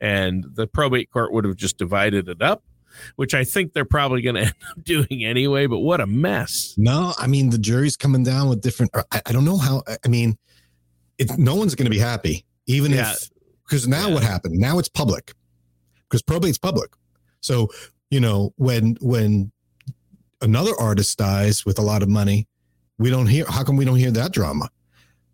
and 0.00 0.44
the 0.54 0.66
probate 0.66 1.10
court 1.10 1.32
would 1.32 1.44
have 1.44 1.56
just 1.56 1.76
divided 1.76 2.28
it 2.28 2.40
up, 2.40 2.64
which 3.16 3.34
I 3.34 3.44
think 3.44 3.72
they're 3.74 3.84
probably 3.84 4.22
going 4.22 4.34
to 4.36 4.40
end 4.42 4.54
up 4.70 4.84
doing 4.84 5.24
anyway. 5.24 5.66
But 5.66 5.80
what 5.80 6.00
a 6.00 6.06
mess! 6.06 6.74
No, 6.78 7.12
I 7.18 7.26
mean 7.26 7.50
the 7.50 7.58
jury's 7.58 7.96
coming 7.96 8.22
down 8.24 8.48
with 8.48 8.62
different. 8.62 8.92
I, 9.12 9.20
I 9.26 9.32
don't 9.32 9.44
know 9.44 9.58
how. 9.58 9.82
I 10.04 10.08
mean, 10.08 10.38
it, 11.18 11.36
no 11.38 11.54
one's 11.54 11.74
going 11.74 11.86
to 11.86 11.90
be 11.90 11.98
happy, 11.98 12.46
even 12.66 12.90
Yeah. 12.92 13.12
if 13.12 13.28
because 13.68 13.86
now 13.86 14.08
Yeah. 14.08 14.14
what 14.14 14.22
happened? 14.22 14.54
Now 14.58 14.78
it's 14.78 14.88
public 14.88 15.34
because 16.08 16.22
probate's 16.22 16.58
public. 16.58 16.90
So, 17.40 17.68
you 18.10 18.18
know, 18.20 18.54
when 18.56 18.96
when 19.00 19.51
another 20.42 20.72
artist 20.78 21.18
dies 21.18 21.64
with 21.64 21.78
a 21.78 21.82
lot 21.82 22.02
of 22.02 22.08
money, 22.08 22.46
we 22.98 23.10
don't 23.10 23.26
hear 23.26 23.44
how 23.48 23.64
come 23.64 23.76
we 23.76 23.84
don't 23.84 23.96
hear 23.96 24.10
that 24.10 24.32
drama? 24.32 24.68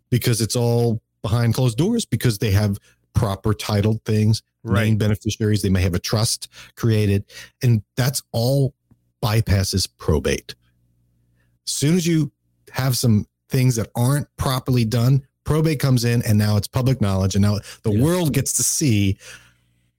Because 0.09 0.41
it's 0.41 0.55
all 0.55 1.01
behind 1.21 1.53
closed 1.53 1.77
doors 1.77 2.05
because 2.05 2.37
they 2.37 2.51
have 2.51 2.77
proper 3.13 3.53
titled 3.53 4.03
things, 4.05 4.41
right. 4.63 4.83
main 4.83 4.97
beneficiaries, 4.97 5.61
they 5.61 5.69
may 5.69 5.81
have 5.81 5.93
a 5.93 5.99
trust 5.99 6.47
created, 6.75 7.25
and 7.61 7.83
that's 7.97 8.21
all 8.31 8.73
bypasses 9.23 9.87
probate. 9.97 10.55
As 11.67 11.73
soon 11.73 11.95
as 11.95 12.07
you 12.07 12.31
have 12.71 12.97
some 12.97 13.27
things 13.49 13.75
that 13.75 13.89
aren't 13.95 14.27
properly 14.37 14.85
done, 14.85 15.27
probate 15.43 15.79
comes 15.79 16.05
in 16.05 16.21
and 16.23 16.37
now 16.37 16.57
it's 16.57 16.67
public 16.67 17.01
knowledge 17.01 17.35
and 17.35 17.41
now 17.41 17.57
the 17.83 17.91
yeah. 17.91 18.03
world 18.03 18.33
gets 18.33 18.53
to 18.53 18.63
see 18.63 19.17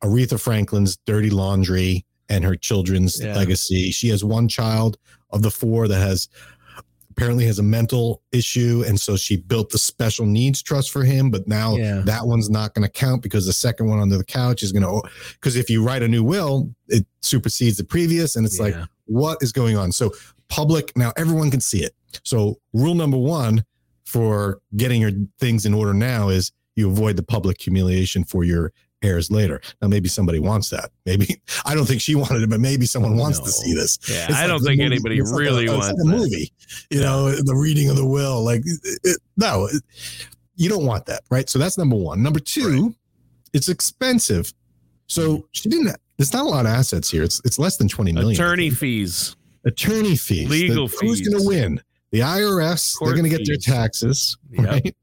Aretha 0.02 0.40
Franklin's 0.40 0.97
dirty 1.07 1.31
laundry 1.31 2.05
and 2.31 2.45
her 2.45 2.57
children's 2.57 3.23
yeah. 3.23 3.35
legacy. 3.35 3.91
She 3.91 4.09
has 4.09 4.25
one 4.25 4.49
child 4.49 4.97
of 5.31 5.43
the 5.43 5.51
four 5.51 5.89
that 5.89 5.99
has 5.99 6.29
apparently 7.11 7.45
has 7.45 7.59
a 7.59 7.63
mental 7.63 8.23
issue 8.33 8.83
and 8.87 8.99
so 8.99 9.17
she 9.17 9.37
built 9.37 9.69
the 9.69 9.77
special 9.77 10.25
needs 10.25 10.63
trust 10.63 10.91
for 10.91 11.05
him 11.05 11.31
but 11.31 11.47
now 11.47 11.77
yeah. 11.77 12.01
that 12.07 12.25
one's 12.25 12.49
not 12.49 12.73
going 12.73 12.83
to 12.83 12.91
count 12.91 13.21
because 13.21 13.45
the 13.45 13.53
second 13.53 13.89
one 13.89 14.01
under 14.01 14.17
the 14.17 14.25
couch 14.25 14.63
is 14.63 14.73
going 14.73 14.83
to 14.83 15.09
because 15.33 15.57
if 15.57 15.69
you 15.69 15.85
write 15.85 16.03
a 16.03 16.09
new 16.09 16.25
will 16.25 16.73
it 16.89 17.05
supersedes 17.21 17.77
the 17.77 17.85
previous 17.85 18.37
and 18.37 18.47
it's 18.47 18.59
yeah. 18.59 18.65
like 18.65 18.75
what 19.07 19.37
is 19.43 19.53
going 19.53 19.77
on 19.77 19.91
so 19.93 20.11
public 20.49 20.97
now 20.97 21.13
everyone 21.17 21.51
can 21.51 21.61
see 21.61 21.83
it 21.83 21.95
so 22.23 22.57
rule 22.73 22.95
number 22.95 23.19
1 23.19 23.65
for 24.05 24.61
getting 24.77 25.03
your 25.03 25.13
things 25.39 25.67
in 25.67 25.75
order 25.75 25.93
now 25.93 26.29
is 26.29 26.53
you 26.75 26.89
avoid 26.89 27.17
the 27.17 27.23
public 27.23 27.61
humiliation 27.61 28.25
for 28.25 28.45
your 28.45 28.73
heirs 29.02 29.30
later. 29.30 29.61
Now, 29.80 29.88
maybe 29.88 30.09
somebody 30.09 30.38
wants 30.38 30.71
that. 30.71 30.90
Maybe 31.07 31.40
I 31.64 31.75
don't 31.75 31.87
think 31.87 32.00
she 32.00 32.14
wanted 32.14 32.42
it, 32.42 32.50
but 32.50 32.61
maybe 32.61 32.87
someone 32.87 33.16
wants 33.16 33.38
no. 33.38 33.47
to 33.47 33.50
see 33.50 33.75
this. 33.75 33.99
Yeah, 34.09 34.26
I 34.30 34.42
like 34.42 34.49
don't 34.49 34.61
think 34.61 34.80
movie, 34.80 34.95
anybody 34.95 35.21
really 35.21 35.66
like 35.66 35.75
a, 35.75 35.78
wants 35.78 35.87
like 35.88 35.97
a 36.02 36.19
movie. 36.19 36.52
You 36.90 37.00
know, 37.00 37.30
the 37.30 37.54
reading 37.54 37.88
of 37.90 37.97
the 37.97 38.07
will. 38.07 38.45
Like, 38.45 38.62
it, 38.64 39.19
no, 39.37 39.66
it, 39.66 39.83
you 40.57 40.69
don't 40.69 40.85
want 40.85 41.07
that, 41.07 41.23
right? 41.30 41.49
So 41.49 41.59
that's 41.59 41.78
number 41.78 41.97
one. 41.97 42.23
Number 42.23 42.40
two, 42.40 42.83
right. 42.83 42.95
it's 43.52 43.69
expensive. 43.69 44.52
So 45.07 45.38
mm-hmm. 45.38 45.47
she 45.52 45.69
didn't. 45.69 45.97
There's 46.19 46.33
not 46.33 46.45
a 46.45 46.49
lot 46.49 46.66
of 46.66 46.73
assets 46.73 47.11
here. 47.11 47.23
It's 47.23 47.40
it's 47.45 47.59
less 47.59 47.76
than 47.78 47.88
twenty 47.88 48.12
million. 48.12 48.33
Attorney 48.33 48.71
fees. 48.71 49.37
Attorney 49.64 50.16
fees. 50.16 50.49
Legal 50.49 50.88
the, 50.88 50.97
fees. 50.97 51.19
Who's 51.19 51.28
going 51.28 51.42
to 51.42 51.49
win? 51.49 51.80
The 52.12 52.21
IRS. 52.21 52.97
Court 52.99 53.09
they're 53.09 53.16
going 53.16 53.30
to 53.30 53.37
get 53.37 53.47
their 53.47 53.57
taxes, 53.57 54.37
yep. 54.50 54.66
right? 54.66 54.97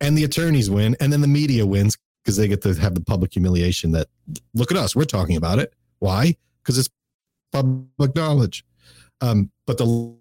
And 0.00 0.18
the 0.18 0.24
attorneys 0.24 0.68
win, 0.68 0.96
and 1.00 1.12
then 1.12 1.20
the 1.20 1.28
media 1.28 1.64
wins 1.64 1.96
because 2.22 2.36
they 2.36 2.48
get 2.48 2.62
to 2.62 2.74
have 2.74 2.94
the 2.94 3.00
public 3.00 3.32
humiliation 3.32 3.92
that 3.92 4.08
look 4.54 4.70
at 4.70 4.76
us, 4.76 4.94
we're 4.94 5.04
talking 5.04 5.36
about 5.36 5.58
it. 5.58 5.74
Why? 5.98 6.36
Because 6.62 6.78
it's 6.78 6.88
public 7.52 8.14
knowledge. 8.14 8.64
Um, 9.20 9.50
but 9.66 9.78
the 9.78 10.16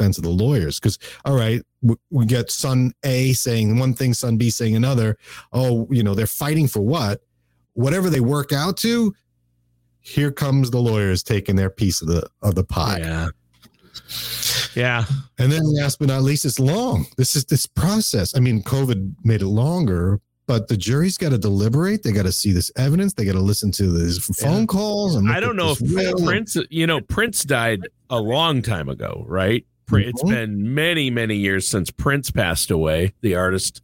sense 0.00 0.18
of 0.18 0.24
the 0.24 0.30
lawyers, 0.30 0.80
because 0.80 0.98
all 1.24 1.36
right, 1.36 1.62
we, 1.82 1.94
we 2.10 2.26
get 2.26 2.50
son 2.50 2.92
A 3.04 3.32
saying 3.32 3.78
one 3.78 3.94
thing, 3.94 4.14
son 4.14 4.36
B 4.36 4.50
saying 4.50 4.76
another. 4.76 5.16
Oh, 5.52 5.86
you 5.90 6.02
know, 6.02 6.14
they're 6.14 6.26
fighting 6.26 6.68
for 6.68 6.80
what? 6.80 7.20
Whatever 7.74 8.10
they 8.10 8.20
work 8.20 8.52
out 8.52 8.76
to, 8.78 9.14
here 10.00 10.32
comes 10.32 10.70
the 10.70 10.80
lawyers 10.80 11.22
taking 11.22 11.56
their 11.56 11.70
piece 11.70 12.02
of 12.02 12.08
the 12.08 12.28
of 12.42 12.54
the 12.54 12.64
pie. 12.64 12.98
Yeah. 13.00 13.28
Yeah. 14.74 15.04
And 15.38 15.50
then 15.50 15.62
last 15.64 15.98
but 15.98 16.08
not 16.08 16.22
least, 16.22 16.44
it's 16.44 16.58
long. 16.58 17.06
This 17.16 17.36
is 17.36 17.44
this 17.44 17.66
process. 17.66 18.36
I 18.36 18.40
mean, 18.40 18.62
COVID 18.62 19.14
made 19.24 19.42
it 19.42 19.46
longer, 19.46 20.20
but 20.46 20.68
the 20.68 20.76
jury's 20.76 21.16
got 21.16 21.30
to 21.30 21.38
deliberate. 21.38 22.02
They 22.02 22.12
got 22.12 22.24
to 22.24 22.32
see 22.32 22.52
this 22.52 22.70
evidence. 22.76 23.14
They 23.14 23.24
got 23.24 23.32
to 23.32 23.40
listen 23.40 23.72
to 23.72 23.90
these 23.90 24.24
phone 24.38 24.66
calls. 24.66 25.16
And 25.16 25.30
I 25.30 25.40
don't 25.40 25.56
know 25.56 25.72
if 25.72 25.80
will. 25.80 26.24
Prince, 26.24 26.56
you 26.70 26.86
know, 26.86 27.00
Prince 27.00 27.44
died 27.44 27.80
a 28.10 28.18
long 28.18 28.62
time 28.62 28.88
ago, 28.88 29.24
right? 29.28 29.64
Mm-hmm. 29.88 30.08
It's 30.08 30.22
been 30.22 30.74
many, 30.74 31.10
many 31.10 31.36
years 31.36 31.66
since 31.66 31.90
Prince 31.90 32.30
passed 32.30 32.70
away, 32.70 33.12
the 33.22 33.34
artist 33.34 33.82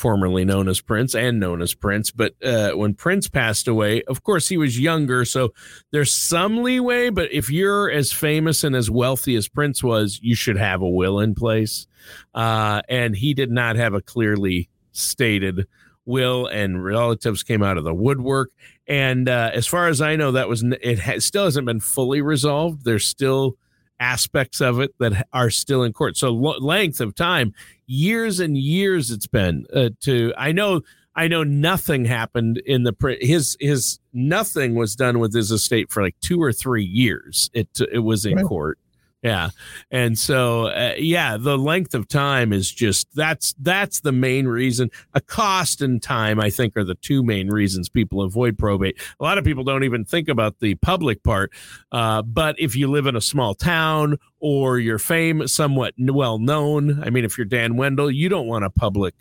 formerly 0.00 0.44
known 0.44 0.68
as 0.68 0.80
Prince 0.80 1.14
and 1.14 1.38
known 1.38 1.60
as 1.60 1.74
Prince. 1.74 2.10
But 2.10 2.34
uh, 2.42 2.72
when 2.72 2.94
Prince 2.94 3.28
passed 3.28 3.68
away, 3.68 4.02
of 4.04 4.22
course, 4.22 4.48
he 4.48 4.56
was 4.56 4.80
younger. 4.80 5.24
So 5.24 5.52
there's 5.92 6.12
some 6.12 6.62
leeway. 6.62 7.10
But 7.10 7.30
if 7.32 7.50
you're 7.50 7.90
as 7.90 8.10
famous 8.10 8.64
and 8.64 8.74
as 8.74 8.90
wealthy 8.90 9.36
as 9.36 9.48
Prince 9.48 9.82
was, 9.84 10.18
you 10.22 10.34
should 10.34 10.56
have 10.56 10.80
a 10.80 10.88
will 10.88 11.20
in 11.20 11.34
place. 11.34 11.86
Uh, 12.34 12.80
and 12.88 13.14
he 13.14 13.34
did 13.34 13.50
not 13.50 13.76
have 13.76 13.94
a 13.94 14.00
clearly 14.00 14.70
stated 14.92 15.66
will, 16.06 16.46
and 16.46 16.82
relatives 16.82 17.42
came 17.42 17.62
out 17.62 17.76
of 17.76 17.84
the 17.84 17.94
woodwork. 17.94 18.50
And 18.86 19.28
uh, 19.28 19.50
as 19.52 19.66
far 19.66 19.88
as 19.88 20.00
I 20.00 20.16
know, 20.16 20.32
that 20.32 20.48
was 20.48 20.64
it 20.82 20.98
ha- 20.98 21.20
still 21.20 21.44
hasn't 21.44 21.66
been 21.66 21.80
fully 21.80 22.22
resolved. 22.22 22.84
There's 22.84 23.06
still 23.06 23.56
aspects 24.00 24.60
of 24.60 24.80
it 24.80 24.92
that 24.98 25.26
are 25.32 25.50
still 25.50 25.82
in 25.84 25.92
court. 25.92 26.16
So 26.16 26.30
lo- 26.30 26.58
length 26.58 27.00
of 27.00 27.14
time, 27.14 27.54
years 27.86 28.40
and 28.40 28.56
years 28.56 29.10
it's 29.10 29.26
been 29.26 29.66
uh, 29.72 29.90
to 30.00 30.32
I 30.36 30.52
know 30.52 30.80
I 31.14 31.28
know 31.28 31.44
nothing 31.44 32.06
happened 32.06 32.58
in 32.64 32.84
the 32.84 33.18
his 33.20 33.56
his 33.60 34.00
nothing 34.12 34.74
was 34.74 34.96
done 34.96 35.18
with 35.18 35.34
his 35.34 35.50
estate 35.50 35.90
for 35.90 36.02
like 36.02 36.16
2 36.20 36.42
or 36.42 36.52
3 36.52 36.84
years. 36.84 37.50
It 37.52 37.68
it 37.92 38.00
was 38.00 38.24
in 38.26 38.36
right. 38.36 38.44
court. 38.46 38.78
Yeah. 39.22 39.50
And 39.90 40.18
so 40.18 40.68
uh, 40.68 40.94
yeah, 40.96 41.36
the 41.36 41.58
length 41.58 41.94
of 41.94 42.08
time 42.08 42.52
is 42.54 42.70
just 42.70 43.14
that's 43.14 43.54
that's 43.58 44.00
the 44.00 44.12
main 44.12 44.46
reason. 44.46 44.90
A 45.12 45.20
cost 45.20 45.82
and 45.82 46.02
time 46.02 46.40
I 46.40 46.48
think 46.48 46.74
are 46.76 46.84
the 46.84 46.94
two 46.94 47.22
main 47.22 47.48
reasons 47.48 47.90
people 47.90 48.22
avoid 48.22 48.56
probate. 48.56 48.98
A 49.20 49.22
lot 49.22 49.36
of 49.36 49.44
people 49.44 49.62
don't 49.62 49.84
even 49.84 50.06
think 50.06 50.28
about 50.28 50.60
the 50.60 50.74
public 50.76 51.22
part. 51.22 51.52
Uh, 51.92 52.22
but 52.22 52.58
if 52.58 52.74
you 52.74 52.90
live 52.90 53.06
in 53.06 53.14
a 53.14 53.20
small 53.20 53.54
town 53.54 54.16
or 54.38 54.78
you're 54.78 54.98
famous 54.98 55.52
somewhat 55.52 55.92
well 55.98 56.38
known, 56.38 57.02
I 57.02 57.10
mean 57.10 57.26
if 57.26 57.36
you're 57.36 57.44
Dan 57.44 57.76
Wendell, 57.76 58.10
you 58.10 58.30
don't 58.30 58.46
want 58.46 58.64
a 58.64 58.70
public 58.70 59.14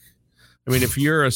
I 0.67 0.71
mean 0.71 0.83
if 0.83 0.97
you're 0.97 1.25
a 1.25 1.31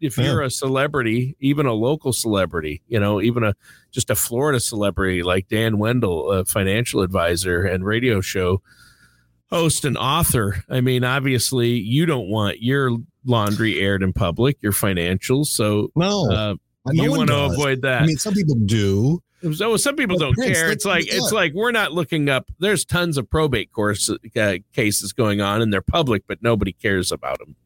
if 0.00 0.18
you're 0.18 0.42
a 0.42 0.50
celebrity, 0.50 1.36
even 1.40 1.66
a 1.66 1.72
local 1.72 2.12
celebrity, 2.12 2.82
you 2.88 3.00
know, 3.00 3.20
even 3.20 3.44
a 3.44 3.54
just 3.90 4.10
a 4.10 4.14
Florida 4.14 4.60
celebrity 4.60 5.22
like 5.22 5.48
Dan 5.48 5.78
Wendell, 5.78 6.30
a 6.30 6.44
financial 6.44 7.02
advisor 7.02 7.64
and 7.64 7.84
radio 7.84 8.20
show 8.20 8.60
host 9.50 9.84
and 9.84 9.96
author. 9.96 10.64
I 10.68 10.80
mean, 10.80 11.04
obviously, 11.04 11.70
you 11.70 12.06
don't 12.06 12.28
want 12.28 12.60
your 12.60 12.90
laundry 13.24 13.80
aired 13.80 14.02
in 14.02 14.12
public, 14.12 14.58
your 14.60 14.72
financials. 14.72 15.46
So 15.46 15.90
no, 15.94 16.30
uh, 16.30 16.54
you 16.92 17.10
want 17.12 17.30
to 17.30 17.44
avoid 17.44 17.82
that. 17.82 18.02
I 18.02 18.06
mean, 18.06 18.16
some 18.16 18.34
people 18.34 18.56
do. 18.56 19.22
So 19.52 19.76
some 19.76 19.96
people 19.96 20.18
don't 20.18 20.34
care. 20.34 20.70
It's 20.70 20.84
like 20.84 21.04
it's 21.06 21.32
like 21.32 21.52
we're 21.54 21.72
not 21.72 21.92
looking 21.92 22.28
up. 22.28 22.50
There's 22.58 22.84
tons 22.84 23.18
of 23.18 23.28
probate 23.28 23.72
course 23.72 24.10
uh, 24.10 24.54
cases 24.72 25.12
going 25.12 25.40
on, 25.40 25.60
and 25.60 25.72
they're 25.72 25.82
public, 25.82 26.24
but 26.26 26.42
nobody 26.42 26.72
cares 26.72 27.12
about 27.12 27.38
them. 27.38 27.56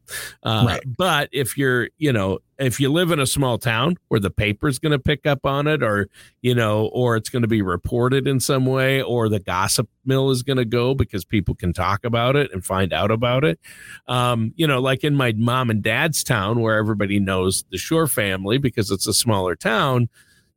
Uh, 0.43 0.63
right. 0.67 0.83
But 0.85 1.29
if 1.31 1.57
you're, 1.57 1.89
you 1.97 2.11
know, 2.11 2.39
if 2.57 2.79
you 2.79 2.91
live 2.91 3.11
in 3.11 3.19
a 3.19 3.27
small 3.27 3.57
town 3.57 3.97
where 4.09 4.19
the 4.19 4.29
paper's 4.29 4.79
going 4.79 4.91
to 4.91 4.99
pick 4.99 5.25
up 5.25 5.45
on 5.45 5.67
it, 5.67 5.81
or 5.81 6.09
you 6.41 6.53
know, 6.53 6.87
or 6.87 7.15
it's 7.15 7.29
going 7.29 7.43
to 7.43 7.47
be 7.47 7.61
reported 7.61 8.27
in 8.27 8.39
some 8.39 8.65
way, 8.65 9.01
or 9.01 9.29
the 9.29 9.39
gossip 9.39 9.87
mill 10.05 10.31
is 10.31 10.43
going 10.43 10.57
to 10.57 10.65
go 10.65 10.93
because 10.93 11.23
people 11.23 11.55
can 11.55 11.71
talk 11.71 12.03
about 12.03 12.35
it 12.35 12.51
and 12.51 12.65
find 12.65 12.91
out 12.91 13.11
about 13.11 13.43
it. 13.43 13.59
Um, 14.07 14.53
you 14.55 14.67
know, 14.67 14.79
like 14.79 15.03
in 15.03 15.15
my 15.15 15.33
mom 15.37 15.69
and 15.69 15.81
dad's 15.81 16.23
town 16.23 16.61
where 16.61 16.77
everybody 16.77 17.19
knows 17.19 17.63
the 17.71 17.77
Shore 17.77 18.07
family 18.07 18.57
because 18.57 18.91
it's 18.91 19.07
a 19.07 19.13
smaller 19.13 19.55
town 19.55 20.09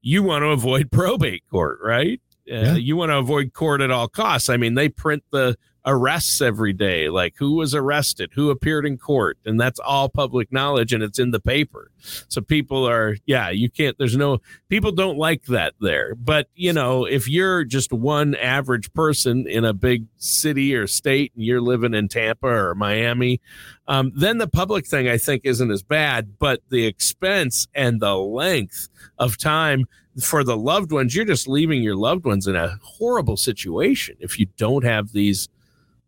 you 0.03 0.23
want 0.23 0.43
to 0.43 0.49
avoid 0.49 0.91
probate 0.91 1.45
court, 1.51 1.79
right? 1.83 2.21
Uh, 2.51 2.55
yeah. 2.55 2.75
You 2.75 2.97
want 2.97 3.11
to 3.11 3.19
avoid 3.19 3.53
court 3.55 3.81
at 3.81 3.91
all 3.91 4.09
costs. 4.09 4.49
I 4.49 4.57
mean, 4.57 4.75
they 4.75 4.89
print 4.89 5.23
the 5.31 5.57
arrests 5.85 6.41
every 6.41 6.73
day, 6.73 7.09
like 7.09 7.35
who 7.37 7.57
was 7.57 7.75
arrested, 7.75 8.31
who 8.35 8.51
appeared 8.51 8.87
in 8.87 8.97
court, 8.97 9.39
and 9.45 9.61
that's 9.61 9.81
all 9.81 10.09
public 10.09 10.53
knowledge 10.53 10.93
and 10.93 11.03
it's 11.03 11.19
in 11.19 11.31
the 11.33 11.41
paper. 11.41 11.91
So 12.29 12.41
people 12.41 12.89
are, 12.89 13.17
yeah, 13.27 13.51
you 13.51 13.69
can't, 13.71 13.99
there's 13.99 14.17
no, 14.17 14.39
people 14.69 14.93
don't 14.93 15.19
like 15.19 15.45
that 15.47 15.75
there. 15.81 16.15
But, 16.15 16.49
you 16.55 16.73
know, 16.73 17.05
if 17.05 17.29
you're 17.29 17.65
just 17.65 17.93
one 17.93 18.35
average 18.37 18.93
person 18.93 19.47
in 19.49 19.65
a 19.65 19.73
big 19.73 20.07
city 20.19 20.75
or 20.75 20.87
state 20.87 21.33
and 21.35 21.45
you're 21.45 21.61
living 21.61 21.95
in 21.95 22.09
Tampa 22.09 22.47
or 22.47 22.75
Miami, 22.75 23.41
um, 23.89 24.13
then 24.15 24.39
the 24.39 24.49
public 24.49 24.87
thing 24.87 25.09
I 25.09 25.19
think 25.19 25.43
isn't 25.45 25.71
as 25.71 25.83
bad, 25.83 26.39
but 26.39 26.61
the 26.71 26.87
expense 26.87 27.67
and 27.75 28.01
the 28.01 28.17
length 28.17 28.89
of 29.19 29.37
time 29.37 29.87
for 30.21 30.45
the 30.45 30.57
loved 30.57 30.93
ones, 30.93 31.17
you're 31.17 31.25
just 31.25 31.49
leaving 31.49 31.83
your 31.83 31.97
loved 31.97 32.25
ones 32.25 32.47
in 32.47 32.55
a 32.55 32.79
horrible 32.83 33.37
situation 33.37 34.17
if 34.21 34.39
you 34.39 34.47
don't 34.57 34.85
have 34.85 35.13
these 35.13 35.49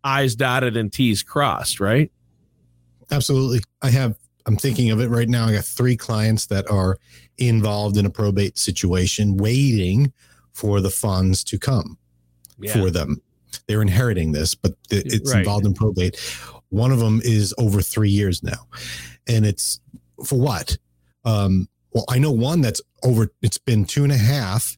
I's 0.04 0.36
dotted 0.36 0.76
and 0.76 0.92
T's 0.92 1.22
crossed, 1.22 1.80
right? 1.80 2.12
Absolutely. 3.10 3.60
I 3.82 3.90
have, 3.90 4.16
I'm 4.46 4.56
thinking 4.56 4.90
of 4.90 5.00
it 5.00 5.08
right 5.08 5.28
now. 5.28 5.46
I 5.46 5.54
got 5.54 5.64
three 5.64 5.96
clients 5.96 6.46
that 6.46 6.70
are 6.70 6.98
involved 7.38 7.96
in 7.96 8.06
a 8.06 8.10
probate 8.10 8.58
situation, 8.58 9.36
waiting 9.36 10.12
for 10.52 10.80
the 10.80 10.90
funds 10.90 11.42
to 11.44 11.58
come 11.58 11.98
yeah. 12.58 12.72
for 12.72 12.90
them. 12.90 13.20
They're 13.66 13.82
inheriting 13.82 14.32
this, 14.32 14.54
but 14.54 14.74
it's 14.90 15.32
right. 15.32 15.38
involved 15.38 15.66
in 15.66 15.74
probate. 15.74 16.20
One 16.68 16.92
of 16.92 16.98
them 16.98 17.20
is 17.24 17.54
over 17.58 17.80
three 17.80 18.10
years 18.10 18.42
now. 18.42 18.68
And 19.26 19.46
it's 19.46 19.80
for 20.24 20.38
what? 20.38 20.76
Um, 21.24 21.68
Well, 21.92 22.04
I 22.08 22.18
know 22.18 22.32
one 22.32 22.60
that's 22.60 22.82
over, 23.02 23.32
it's 23.40 23.58
been 23.58 23.84
two 23.84 24.02
and 24.02 24.12
a 24.12 24.18
half, 24.18 24.76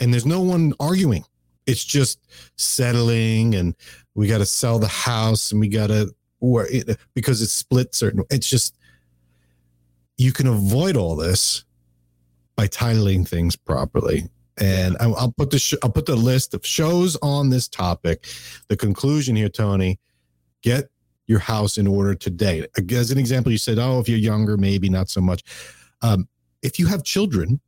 and 0.00 0.12
there's 0.12 0.24
no 0.24 0.40
one 0.40 0.72
arguing. 0.80 1.24
It's 1.66 1.84
just 1.84 2.20
settling, 2.56 3.54
and 3.54 3.74
we 4.14 4.26
got 4.26 4.38
to 4.38 4.46
sell 4.46 4.78
the 4.78 4.88
house, 4.88 5.50
and 5.50 5.60
we 5.60 5.68
got 5.68 5.88
to, 5.88 6.14
because 7.14 7.42
it's 7.42 7.52
split 7.52 7.94
certain, 7.94 8.22
it's 8.30 8.48
just, 8.48 8.76
you 10.16 10.32
can 10.32 10.46
avoid 10.46 10.96
all 10.96 11.16
this 11.16 11.64
by 12.56 12.66
titling 12.68 13.26
things 13.26 13.56
properly. 13.56 14.28
And 14.58 14.96
I, 15.00 15.08
will 15.08 15.34
put 15.36 15.50
the 15.50 15.58
sh- 15.58 15.74
I'll 15.82 15.90
put 15.90 16.06
the 16.06 16.14
list 16.14 16.54
of 16.54 16.64
shows 16.64 17.16
on 17.22 17.50
this 17.50 17.66
topic. 17.66 18.26
The 18.68 18.76
conclusion 18.76 19.34
here, 19.34 19.48
Tony, 19.48 19.98
get 20.62 20.88
your 21.26 21.40
house 21.40 21.76
in 21.78 21.88
order 21.88 22.14
today. 22.14 22.64
As 22.92 23.10
an 23.10 23.18
example, 23.18 23.50
you 23.50 23.58
said, 23.58 23.80
"Oh, 23.80 23.98
if 23.98 24.08
you're 24.08 24.18
younger, 24.18 24.56
maybe 24.56 24.88
not 24.88 25.10
so 25.10 25.20
much." 25.20 25.42
Um, 26.02 26.28
if 26.62 26.78
you 26.78 26.86
have 26.86 27.02
children 27.02 27.60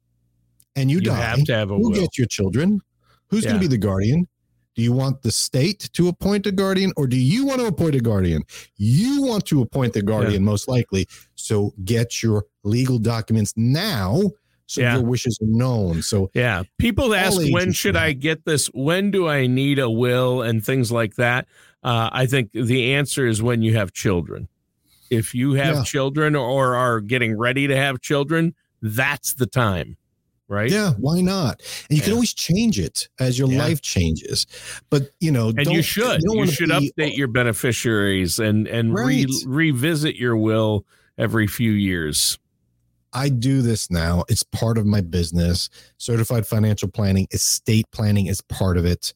and 0.77 0.89
you, 0.89 0.99
you 0.99 1.05
die, 1.05 1.17
have 1.17 1.45
to 1.45 1.55
have 1.55 1.71
a 1.73 1.75
who 1.75 1.91
will. 1.91 1.91
get 1.91 2.17
your 2.17 2.29
children? 2.29 2.81
Who's 3.29 3.45
yeah. 3.45 3.51
going 3.51 3.63
to 3.63 3.69
be 3.69 3.75
the 3.75 3.79
guardian? 3.79 4.29
Do 4.75 4.83
you 4.83 4.93
want 4.93 5.23
the 5.23 5.33
state 5.33 5.89
to 5.95 6.09
appoint 6.09 6.47
a 6.47 6.53
guardian 6.53 6.93
or 6.97 7.07
do 7.07 7.17
you 7.17 7.47
want 7.47 7.61
to 7.61 7.67
appoint 7.67 7.95
a 7.95 8.01
guardian? 8.01 8.43
You 8.77 9.23
want 9.23 9.47
to 9.47 9.63
appoint 9.63 9.95
the 9.95 10.03
guardian, 10.03 10.43
yeah. 10.43 10.51
most 10.51 10.69
likely. 10.69 11.09
So 11.35 11.73
get 11.85 12.23
your 12.23 12.45
legal 12.63 12.99
documents 12.99 13.55
now 13.57 14.21
so 14.67 14.81
yeah. 14.81 14.97
your 14.97 15.05
wishes 15.05 15.39
are 15.41 15.47
known. 15.47 16.03
So 16.03 16.31
yeah, 16.35 16.65
people 16.79 17.15
ask 17.15 17.41
when 17.51 17.73
should 17.73 17.97
I 17.97 18.13
get 18.13 18.45
this? 18.45 18.67
When 18.75 19.11
do 19.11 19.29
I 19.29 19.47
need 19.47 19.79
a 19.79 19.89
will 19.89 20.43
and 20.43 20.65
things 20.65 20.93
like 20.93 21.15
that? 21.15 21.47
Uh, 21.83 22.11
I 22.13 22.27
think 22.27 22.51
the 22.53 22.95
answer 22.95 23.27
is 23.27 23.43
when 23.43 23.63
you 23.63 23.77
have 23.77 23.93
children. 23.93 24.49
If 25.09 25.35
you 25.35 25.53
have 25.53 25.77
yeah. 25.77 25.85
children 25.85 26.35
or 26.35 26.75
are 26.75 27.01
getting 27.01 27.39
ready 27.39 27.69
to 27.69 27.77
have 27.77 28.01
children, 28.01 28.55
that's 28.83 29.35
the 29.35 29.47
time. 29.47 29.97
Right. 30.49 30.71
Yeah. 30.71 30.93
Why 30.99 31.21
not? 31.21 31.61
And 31.89 31.97
you 31.97 31.97
yeah. 31.97 32.05
can 32.05 32.13
always 32.13 32.33
change 32.33 32.79
it 32.79 33.09
as 33.19 33.37
your 33.37 33.49
life 33.49 33.83
changes. 33.83 34.47
But 34.91 35.11
you 35.19 35.33
know, 35.33 35.49
and 35.49 35.67
you 35.67 35.83
should 35.83 36.23
you, 36.23 36.41
you 36.41 36.47
should 36.47 36.69
be, 36.69 36.93
update 36.97 37.17
your 37.17 37.27
beneficiaries 37.27 38.39
and 38.39 38.69
and 38.69 38.95
right. 38.95 39.07
re- 39.07 39.45
revisit 39.47 40.15
your 40.15 40.37
will 40.37 40.87
every 41.19 41.49
few 41.49 41.73
years. 41.73 42.39
I 43.13 43.29
do 43.29 43.63
this 43.63 43.91
now. 43.91 44.25
It's 44.29 44.43
part 44.45 44.79
of 44.79 44.87
my 44.87 45.01
business. 45.01 45.69
Certified 45.99 46.47
financial 46.47 46.89
planning, 46.89 47.27
estate 47.33 47.87
planning 47.91 48.27
is 48.27 48.41
part 48.43 48.77
of 48.77 48.85
it. 48.85 49.15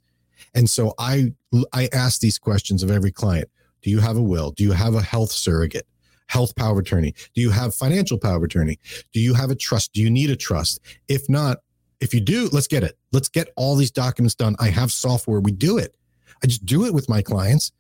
And 0.54 0.68
so 0.68 0.94
I 0.98 1.32
I 1.72 1.88
ask 1.92 2.20
these 2.20 2.38
questions 2.38 2.82
of 2.82 2.90
every 2.90 3.12
client. 3.12 3.48
Do 3.82 3.90
you 3.90 4.00
have 4.00 4.16
a 4.16 4.22
will? 4.22 4.50
Do 4.50 4.64
you 4.64 4.72
have 4.72 4.94
a 4.94 5.02
health 5.02 5.30
surrogate? 5.30 5.86
Health 6.30 6.54
power 6.54 6.72
of 6.72 6.78
attorney? 6.78 7.12
Do 7.34 7.40
you 7.40 7.50
have 7.50 7.74
financial 7.74 8.16
power 8.16 8.36
of 8.36 8.44
attorney? 8.44 8.78
Do 9.12 9.18
you 9.18 9.34
have 9.34 9.50
a 9.50 9.56
trust? 9.56 9.92
Do 9.92 10.00
you 10.00 10.08
need 10.08 10.30
a 10.30 10.36
trust? 10.36 10.78
If 11.08 11.28
not, 11.28 11.58
if 12.00 12.14
you 12.14 12.20
do, 12.20 12.48
let's 12.52 12.68
get 12.68 12.84
it. 12.84 12.96
Let's 13.10 13.28
get 13.28 13.48
all 13.56 13.74
these 13.74 13.90
documents 13.90 14.36
done. 14.36 14.54
I 14.60 14.68
have 14.68 14.92
software. 14.92 15.40
We 15.40 15.50
do 15.50 15.76
it. 15.76 15.96
I 16.42 16.46
just 16.46 16.64
do 16.64 16.86
it 16.86 16.94
with 16.94 17.08
my 17.08 17.20
clients 17.20 17.72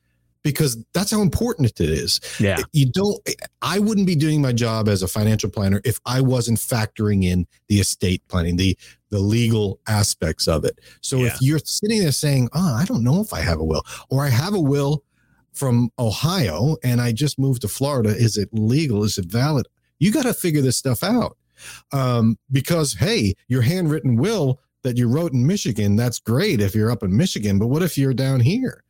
because 0.42 0.82
that's 0.92 1.12
how 1.12 1.22
important 1.22 1.70
it 1.70 1.80
is. 1.80 2.20
Yeah. 2.40 2.58
You 2.72 2.90
don't, 2.90 3.18
I 3.62 3.78
wouldn't 3.78 4.06
be 4.06 4.16
doing 4.16 4.42
my 4.42 4.52
job 4.52 4.88
as 4.88 5.02
a 5.02 5.08
financial 5.08 5.48
planner 5.48 5.80
if 5.84 6.00
I 6.04 6.20
wasn't 6.20 6.58
factoring 6.58 7.24
in 7.24 7.46
the 7.68 7.76
estate 7.76 8.26
planning, 8.28 8.56
the, 8.56 8.76
the 9.10 9.20
legal 9.20 9.78
aspects 9.86 10.48
of 10.48 10.64
it. 10.64 10.80
So 11.02 11.18
yeah. 11.18 11.28
if 11.28 11.38
you're 11.40 11.60
sitting 11.60 12.00
there 12.00 12.12
saying, 12.12 12.48
oh, 12.52 12.74
I 12.74 12.84
don't 12.84 13.04
know 13.04 13.20
if 13.20 13.32
I 13.32 13.40
have 13.40 13.60
a 13.60 13.64
will, 13.64 13.84
or 14.08 14.24
I 14.24 14.28
have 14.28 14.54
a 14.54 14.60
will 14.60 15.04
from 15.60 15.90
Ohio 15.98 16.78
and 16.82 17.02
I 17.02 17.12
just 17.12 17.38
moved 17.38 17.60
to 17.62 17.68
Florida, 17.68 18.08
is 18.08 18.38
it 18.38 18.48
legal? 18.52 19.04
Is 19.04 19.18
it 19.18 19.26
valid? 19.26 19.68
You 19.98 20.10
got 20.10 20.22
to 20.22 20.32
figure 20.32 20.62
this 20.62 20.78
stuff 20.78 21.04
out. 21.04 21.36
Um, 21.92 22.38
because, 22.50 22.94
hey, 22.94 23.34
your 23.48 23.60
handwritten 23.60 24.16
will 24.16 24.58
that 24.82 24.96
you 24.96 25.06
wrote 25.06 25.34
in 25.34 25.46
Michigan, 25.46 25.96
that's 25.96 26.18
great 26.18 26.62
if 26.62 26.74
you're 26.74 26.90
up 26.90 27.02
in 27.02 27.14
Michigan, 27.14 27.58
but 27.58 27.66
what 27.66 27.82
if 27.82 27.98
you're 27.98 28.14
down 28.14 28.40
here? 28.40 28.82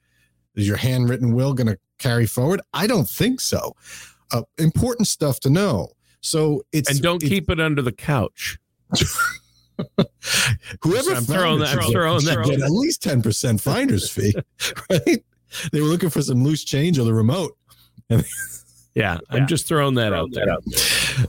Is 0.54 0.68
your 0.68 0.76
handwritten 0.76 1.34
will 1.34 1.54
going 1.54 1.66
to 1.66 1.78
carry 1.98 2.26
forward? 2.26 2.60
I 2.72 2.86
don't 2.86 3.08
think 3.08 3.40
so. 3.40 3.74
Uh, 4.30 4.42
important 4.58 5.08
stuff 5.08 5.40
to 5.40 5.50
know. 5.50 5.88
So 6.20 6.62
it's 6.70 6.88
and 6.88 7.02
don't 7.02 7.20
it's, 7.20 7.28
keep 7.28 7.50
it 7.50 7.58
under 7.58 7.82
the 7.82 7.90
couch. 7.92 8.58
Whoever 10.82 11.14
I'm 11.14 11.24
throwing 11.24 11.60
that, 11.60 11.78
I'm 11.78 11.90
throwing 11.90 12.24
that. 12.26 12.44
Get 12.44 12.60
at 12.60 12.70
least 12.70 13.02
ten 13.02 13.22
percent 13.22 13.60
finder's 13.60 14.08
fee, 14.10 14.34
right? 14.90 15.24
They 15.72 15.80
were 15.80 15.88
looking 15.88 16.10
for 16.10 16.22
some 16.22 16.42
loose 16.42 16.64
change 16.64 16.98
on 16.98 17.06
the 17.06 17.14
remote. 17.14 17.56
yeah, 18.94 19.18
I'm 19.30 19.46
just 19.46 19.66
throwing 19.66 19.94
that 19.94 20.12
out 20.12 20.30
there. 20.32 20.46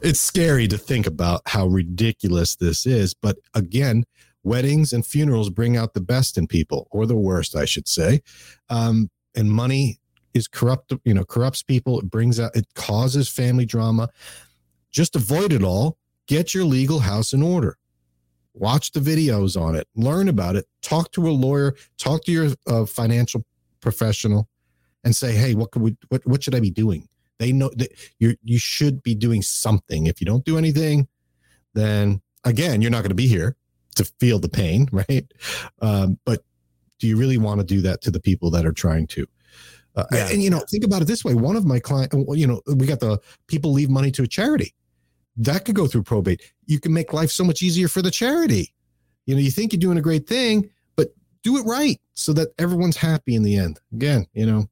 It's 0.02 0.20
scary 0.20 0.68
to 0.68 0.78
think 0.78 1.08
about 1.08 1.42
how 1.46 1.68
ridiculous 1.68 2.56
this 2.56 2.86
is, 2.86 3.14
but 3.14 3.38
again, 3.54 4.06
weddings 4.44 4.94
and 4.94 5.06
funerals 5.06 5.50
bring 5.50 5.78
out 5.78 5.94
the 5.94 6.02
best 6.02 6.38
in 6.38 6.48
people 6.48 6.88
or 6.92 7.06
the 7.06 7.16
worst 7.16 7.56
i 7.56 7.66
should 7.66 7.88
say. 7.88 8.22
Um, 8.70 9.10
and 9.36 9.52
money 9.52 10.00
is 10.34 10.48
corrupt 10.48 10.94
you 11.04 11.14
know 11.14 11.24
corrupts 11.24 11.64
people. 11.64 12.00
It 12.00 12.10
brings 12.10 12.40
out 12.40 12.56
it 12.56 12.68
causes 12.76 13.30
family 13.30 13.66
drama. 13.66 14.10
Just 14.92 15.16
avoid 15.16 15.54
it 15.54 15.64
all. 15.64 15.98
Get 16.28 16.54
your 16.54 16.66
legal 16.66 17.00
house 17.00 17.34
in 17.34 17.42
order. 17.42 17.78
Watch 18.54 18.92
the 18.92 19.00
videos 19.00 19.60
on 19.60 19.76
it. 19.76 19.88
Learn 19.96 20.28
about 20.28 20.56
it. 20.56 20.66
Talk 20.82 21.12
to 21.14 21.28
a 21.28 21.32
lawyer. 21.32 21.76
Talk 21.98 22.26
to 22.26 22.32
your 22.32 22.50
uh, 22.68 22.86
financial 22.86 23.46
professional 23.82 24.48
and 25.04 25.16
say 25.16 25.34
hey 25.34 25.56
what 25.56 25.72
could 25.72 25.82
we 25.82 25.98
what, 26.10 26.26
what 26.26 26.44
should 26.44 26.56
i 26.56 26.60
be 26.60 26.72
doing 26.72 27.08
they 27.40 27.52
know 27.52 27.70
that 27.76 27.92
you 28.20 28.36
you 28.44 28.60
should 28.60 29.02
be 29.04 29.16
doing 29.16 29.42
something 29.42 30.08
if 30.08 30.22
you 30.22 30.26
don't 30.26 30.46
do 30.46 30.58
anything 30.58 31.08
then 31.74 32.22
again 32.44 32.82
you're 32.82 32.92
not 32.92 33.02
going 33.02 33.10
to 33.10 33.16
be 33.16 33.28
here 33.28 33.56
to 33.96 34.06
feel 34.20 34.40
the 34.40 34.50
pain, 34.50 34.88
right? 34.92 35.32
Um, 35.82 36.18
but 36.26 36.44
do 37.00 37.08
you 37.08 37.18
really 37.18 37.38
want 37.38 37.60
to 37.60 37.66
do 37.66 37.82
that 37.82 38.02
to 38.02 38.12
the 38.12 38.20
people 38.20 38.52
that 38.52 38.66
are 38.66 38.72
trying 38.72 39.08
to? 39.08 39.26
Uh, 39.96 40.06
yeah. 40.14 40.30
and, 40.30 40.42
you 40.42 40.50
know, 40.50 40.62
think 40.70 40.86
about 40.86 41.02
it 41.02 41.06
this 41.06 41.24
way: 41.24 41.34
one 41.34 41.56
of 41.56 41.66
my 41.66 41.80
clients, 41.80 42.16
you 42.36 42.48
know, 42.48 42.62
we 42.76 42.86
got 42.86 43.00
the 43.00 43.20
people 43.48 43.74
leave 43.74 43.90
money 43.90 44.12
to 44.12 44.24
a 44.24 44.28
charity 44.28 44.74
that 45.36 45.66
could 45.66 45.76
go 45.76 45.88
through 45.88 46.04
probate. 46.04 46.42
You 46.66 46.80
can 46.80 46.94
make 46.94 47.14
life 47.14 47.32
so 47.32 47.44
much 47.44 47.62
easier 47.62 47.88
for 47.88 48.02
the 48.02 48.12
charity. 48.12 48.74
You 49.26 49.36
know, 49.36 49.42
you 49.42 49.52
think 49.52 49.74
you're 49.74 49.80
doing 49.80 49.98
a 49.98 50.02
great 50.02 50.28
thing, 50.28 50.70
do 51.44 51.58
it 51.58 51.64
right 51.64 52.00
so 52.14 52.34
that 52.34 52.50
everyone's 52.58 52.98
happy 52.98 53.36
in 53.36 53.44
the 53.44 53.56
end. 53.56 53.80
Again, 53.94 54.26
you 54.34 54.46
know, 54.46 54.70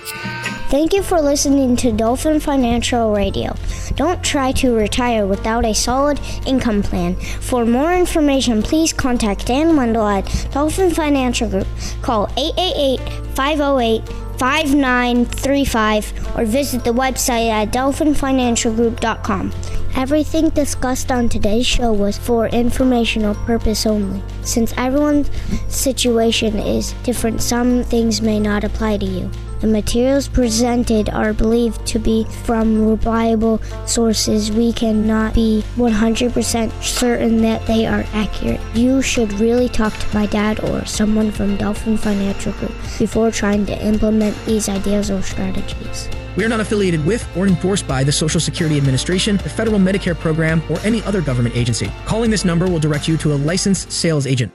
Thank 0.69 0.93
you 0.93 1.03
for 1.03 1.19
listening 1.19 1.77
to 1.77 1.93
Dolphin 1.93 2.41
Financial 2.41 3.11
Radio. 3.11 3.55
Don't 3.97 4.23
try 4.23 4.53
to 4.53 4.75
retire 4.75 5.27
without 5.27 5.65
a 5.65 5.73
solid 5.73 6.21
income 6.45 6.83
plan. 6.83 7.17
For 7.17 7.65
more 7.65 7.95
information, 7.95 8.63
please 8.63 8.93
contact 8.93 9.47
Dan 9.47 9.77
Wendell 9.77 10.07
at 10.07 10.49
Dolphin 10.53 10.91
Financial 10.91 11.49
Group. 11.49 11.67
Call 12.03 12.27
888 12.37 13.01
508 13.35 14.07
5935 14.39 16.37
or 16.37 16.45
visit 16.45 16.85
the 16.85 16.93
website 16.93 17.49
at 17.49 17.73
dolphinfinancialgroup.com. 17.73 19.55
Everything 19.97 20.51
discussed 20.51 21.11
on 21.11 21.31
today's 21.31 21.67
show 21.67 21.95
was 21.95 22.19
for 22.19 22.47
informational 22.49 23.35
purpose 23.47 23.87
only. 23.87 24.23
Since 24.43 24.75
everyone's 24.77 25.31
situation 25.69 26.59
is 26.59 26.93
different, 27.05 27.41
some 27.41 27.85
things 27.85 28.21
may 28.21 28.39
not 28.39 28.65
apply 28.65 28.99
to 28.99 29.07
you. 29.07 29.31
The 29.61 29.67
materials 29.67 30.29
presented 30.29 31.11
are 31.11 31.33
believed 31.33 31.85
to 31.89 31.99
be 31.99 32.25
from 32.45 32.87
reliable 32.87 33.59
sources. 33.87 34.53
We 34.53 34.73
cannot 34.73 35.35
be 35.35 35.65
100% 35.77 36.83
certain 36.83 37.43
that 37.43 37.67
they 37.67 37.85
are 37.87 38.05
accurate. 38.13 38.61
You 38.75 39.03
should 39.03 39.33
really 39.35 39.69
talk 39.69 39.93
to 39.95 40.15
my 40.15 40.27
dad 40.27 40.61
or 40.61 40.85
someone 40.87 41.33
from 41.33 41.57
Dolphin 41.57 41.97
Financial 41.97 42.53
Group 42.53 42.75
before 42.99 43.33
trying 43.33 43.67
to 43.67 43.85
implement 43.85 44.37
these 44.47 44.69
ideas 44.69 45.11
or 45.11 45.23
strategies. 45.23 46.09
We 46.37 46.45
are 46.45 46.49
not 46.49 46.61
affiliated 46.61 47.05
with 47.05 47.29
or 47.37 47.49
endorsed 47.49 47.89
by 47.89 48.05
the 48.05 48.13
Social 48.13 48.39
Security 48.39 48.77
Administration, 48.77 49.39
the 49.39 49.49
Federal 49.49 49.81
Medicare 49.81 50.17
Program, 50.17 50.63
or 50.71 50.79
any 50.81 51.03
other 51.03 51.21
government 51.21 51.57
agency. 51.57 51.91
Calling 52.07 52.31
this 52.31 52.45
number 52.45 52.69
will 52.69 52.79
direct 52.79 53.09
you 53.09 53.17
to 53.17 53.33
a 53.33 53.35
licensed 53.35 53.91
sales 53.91 54.25
agent. 54.25 54.53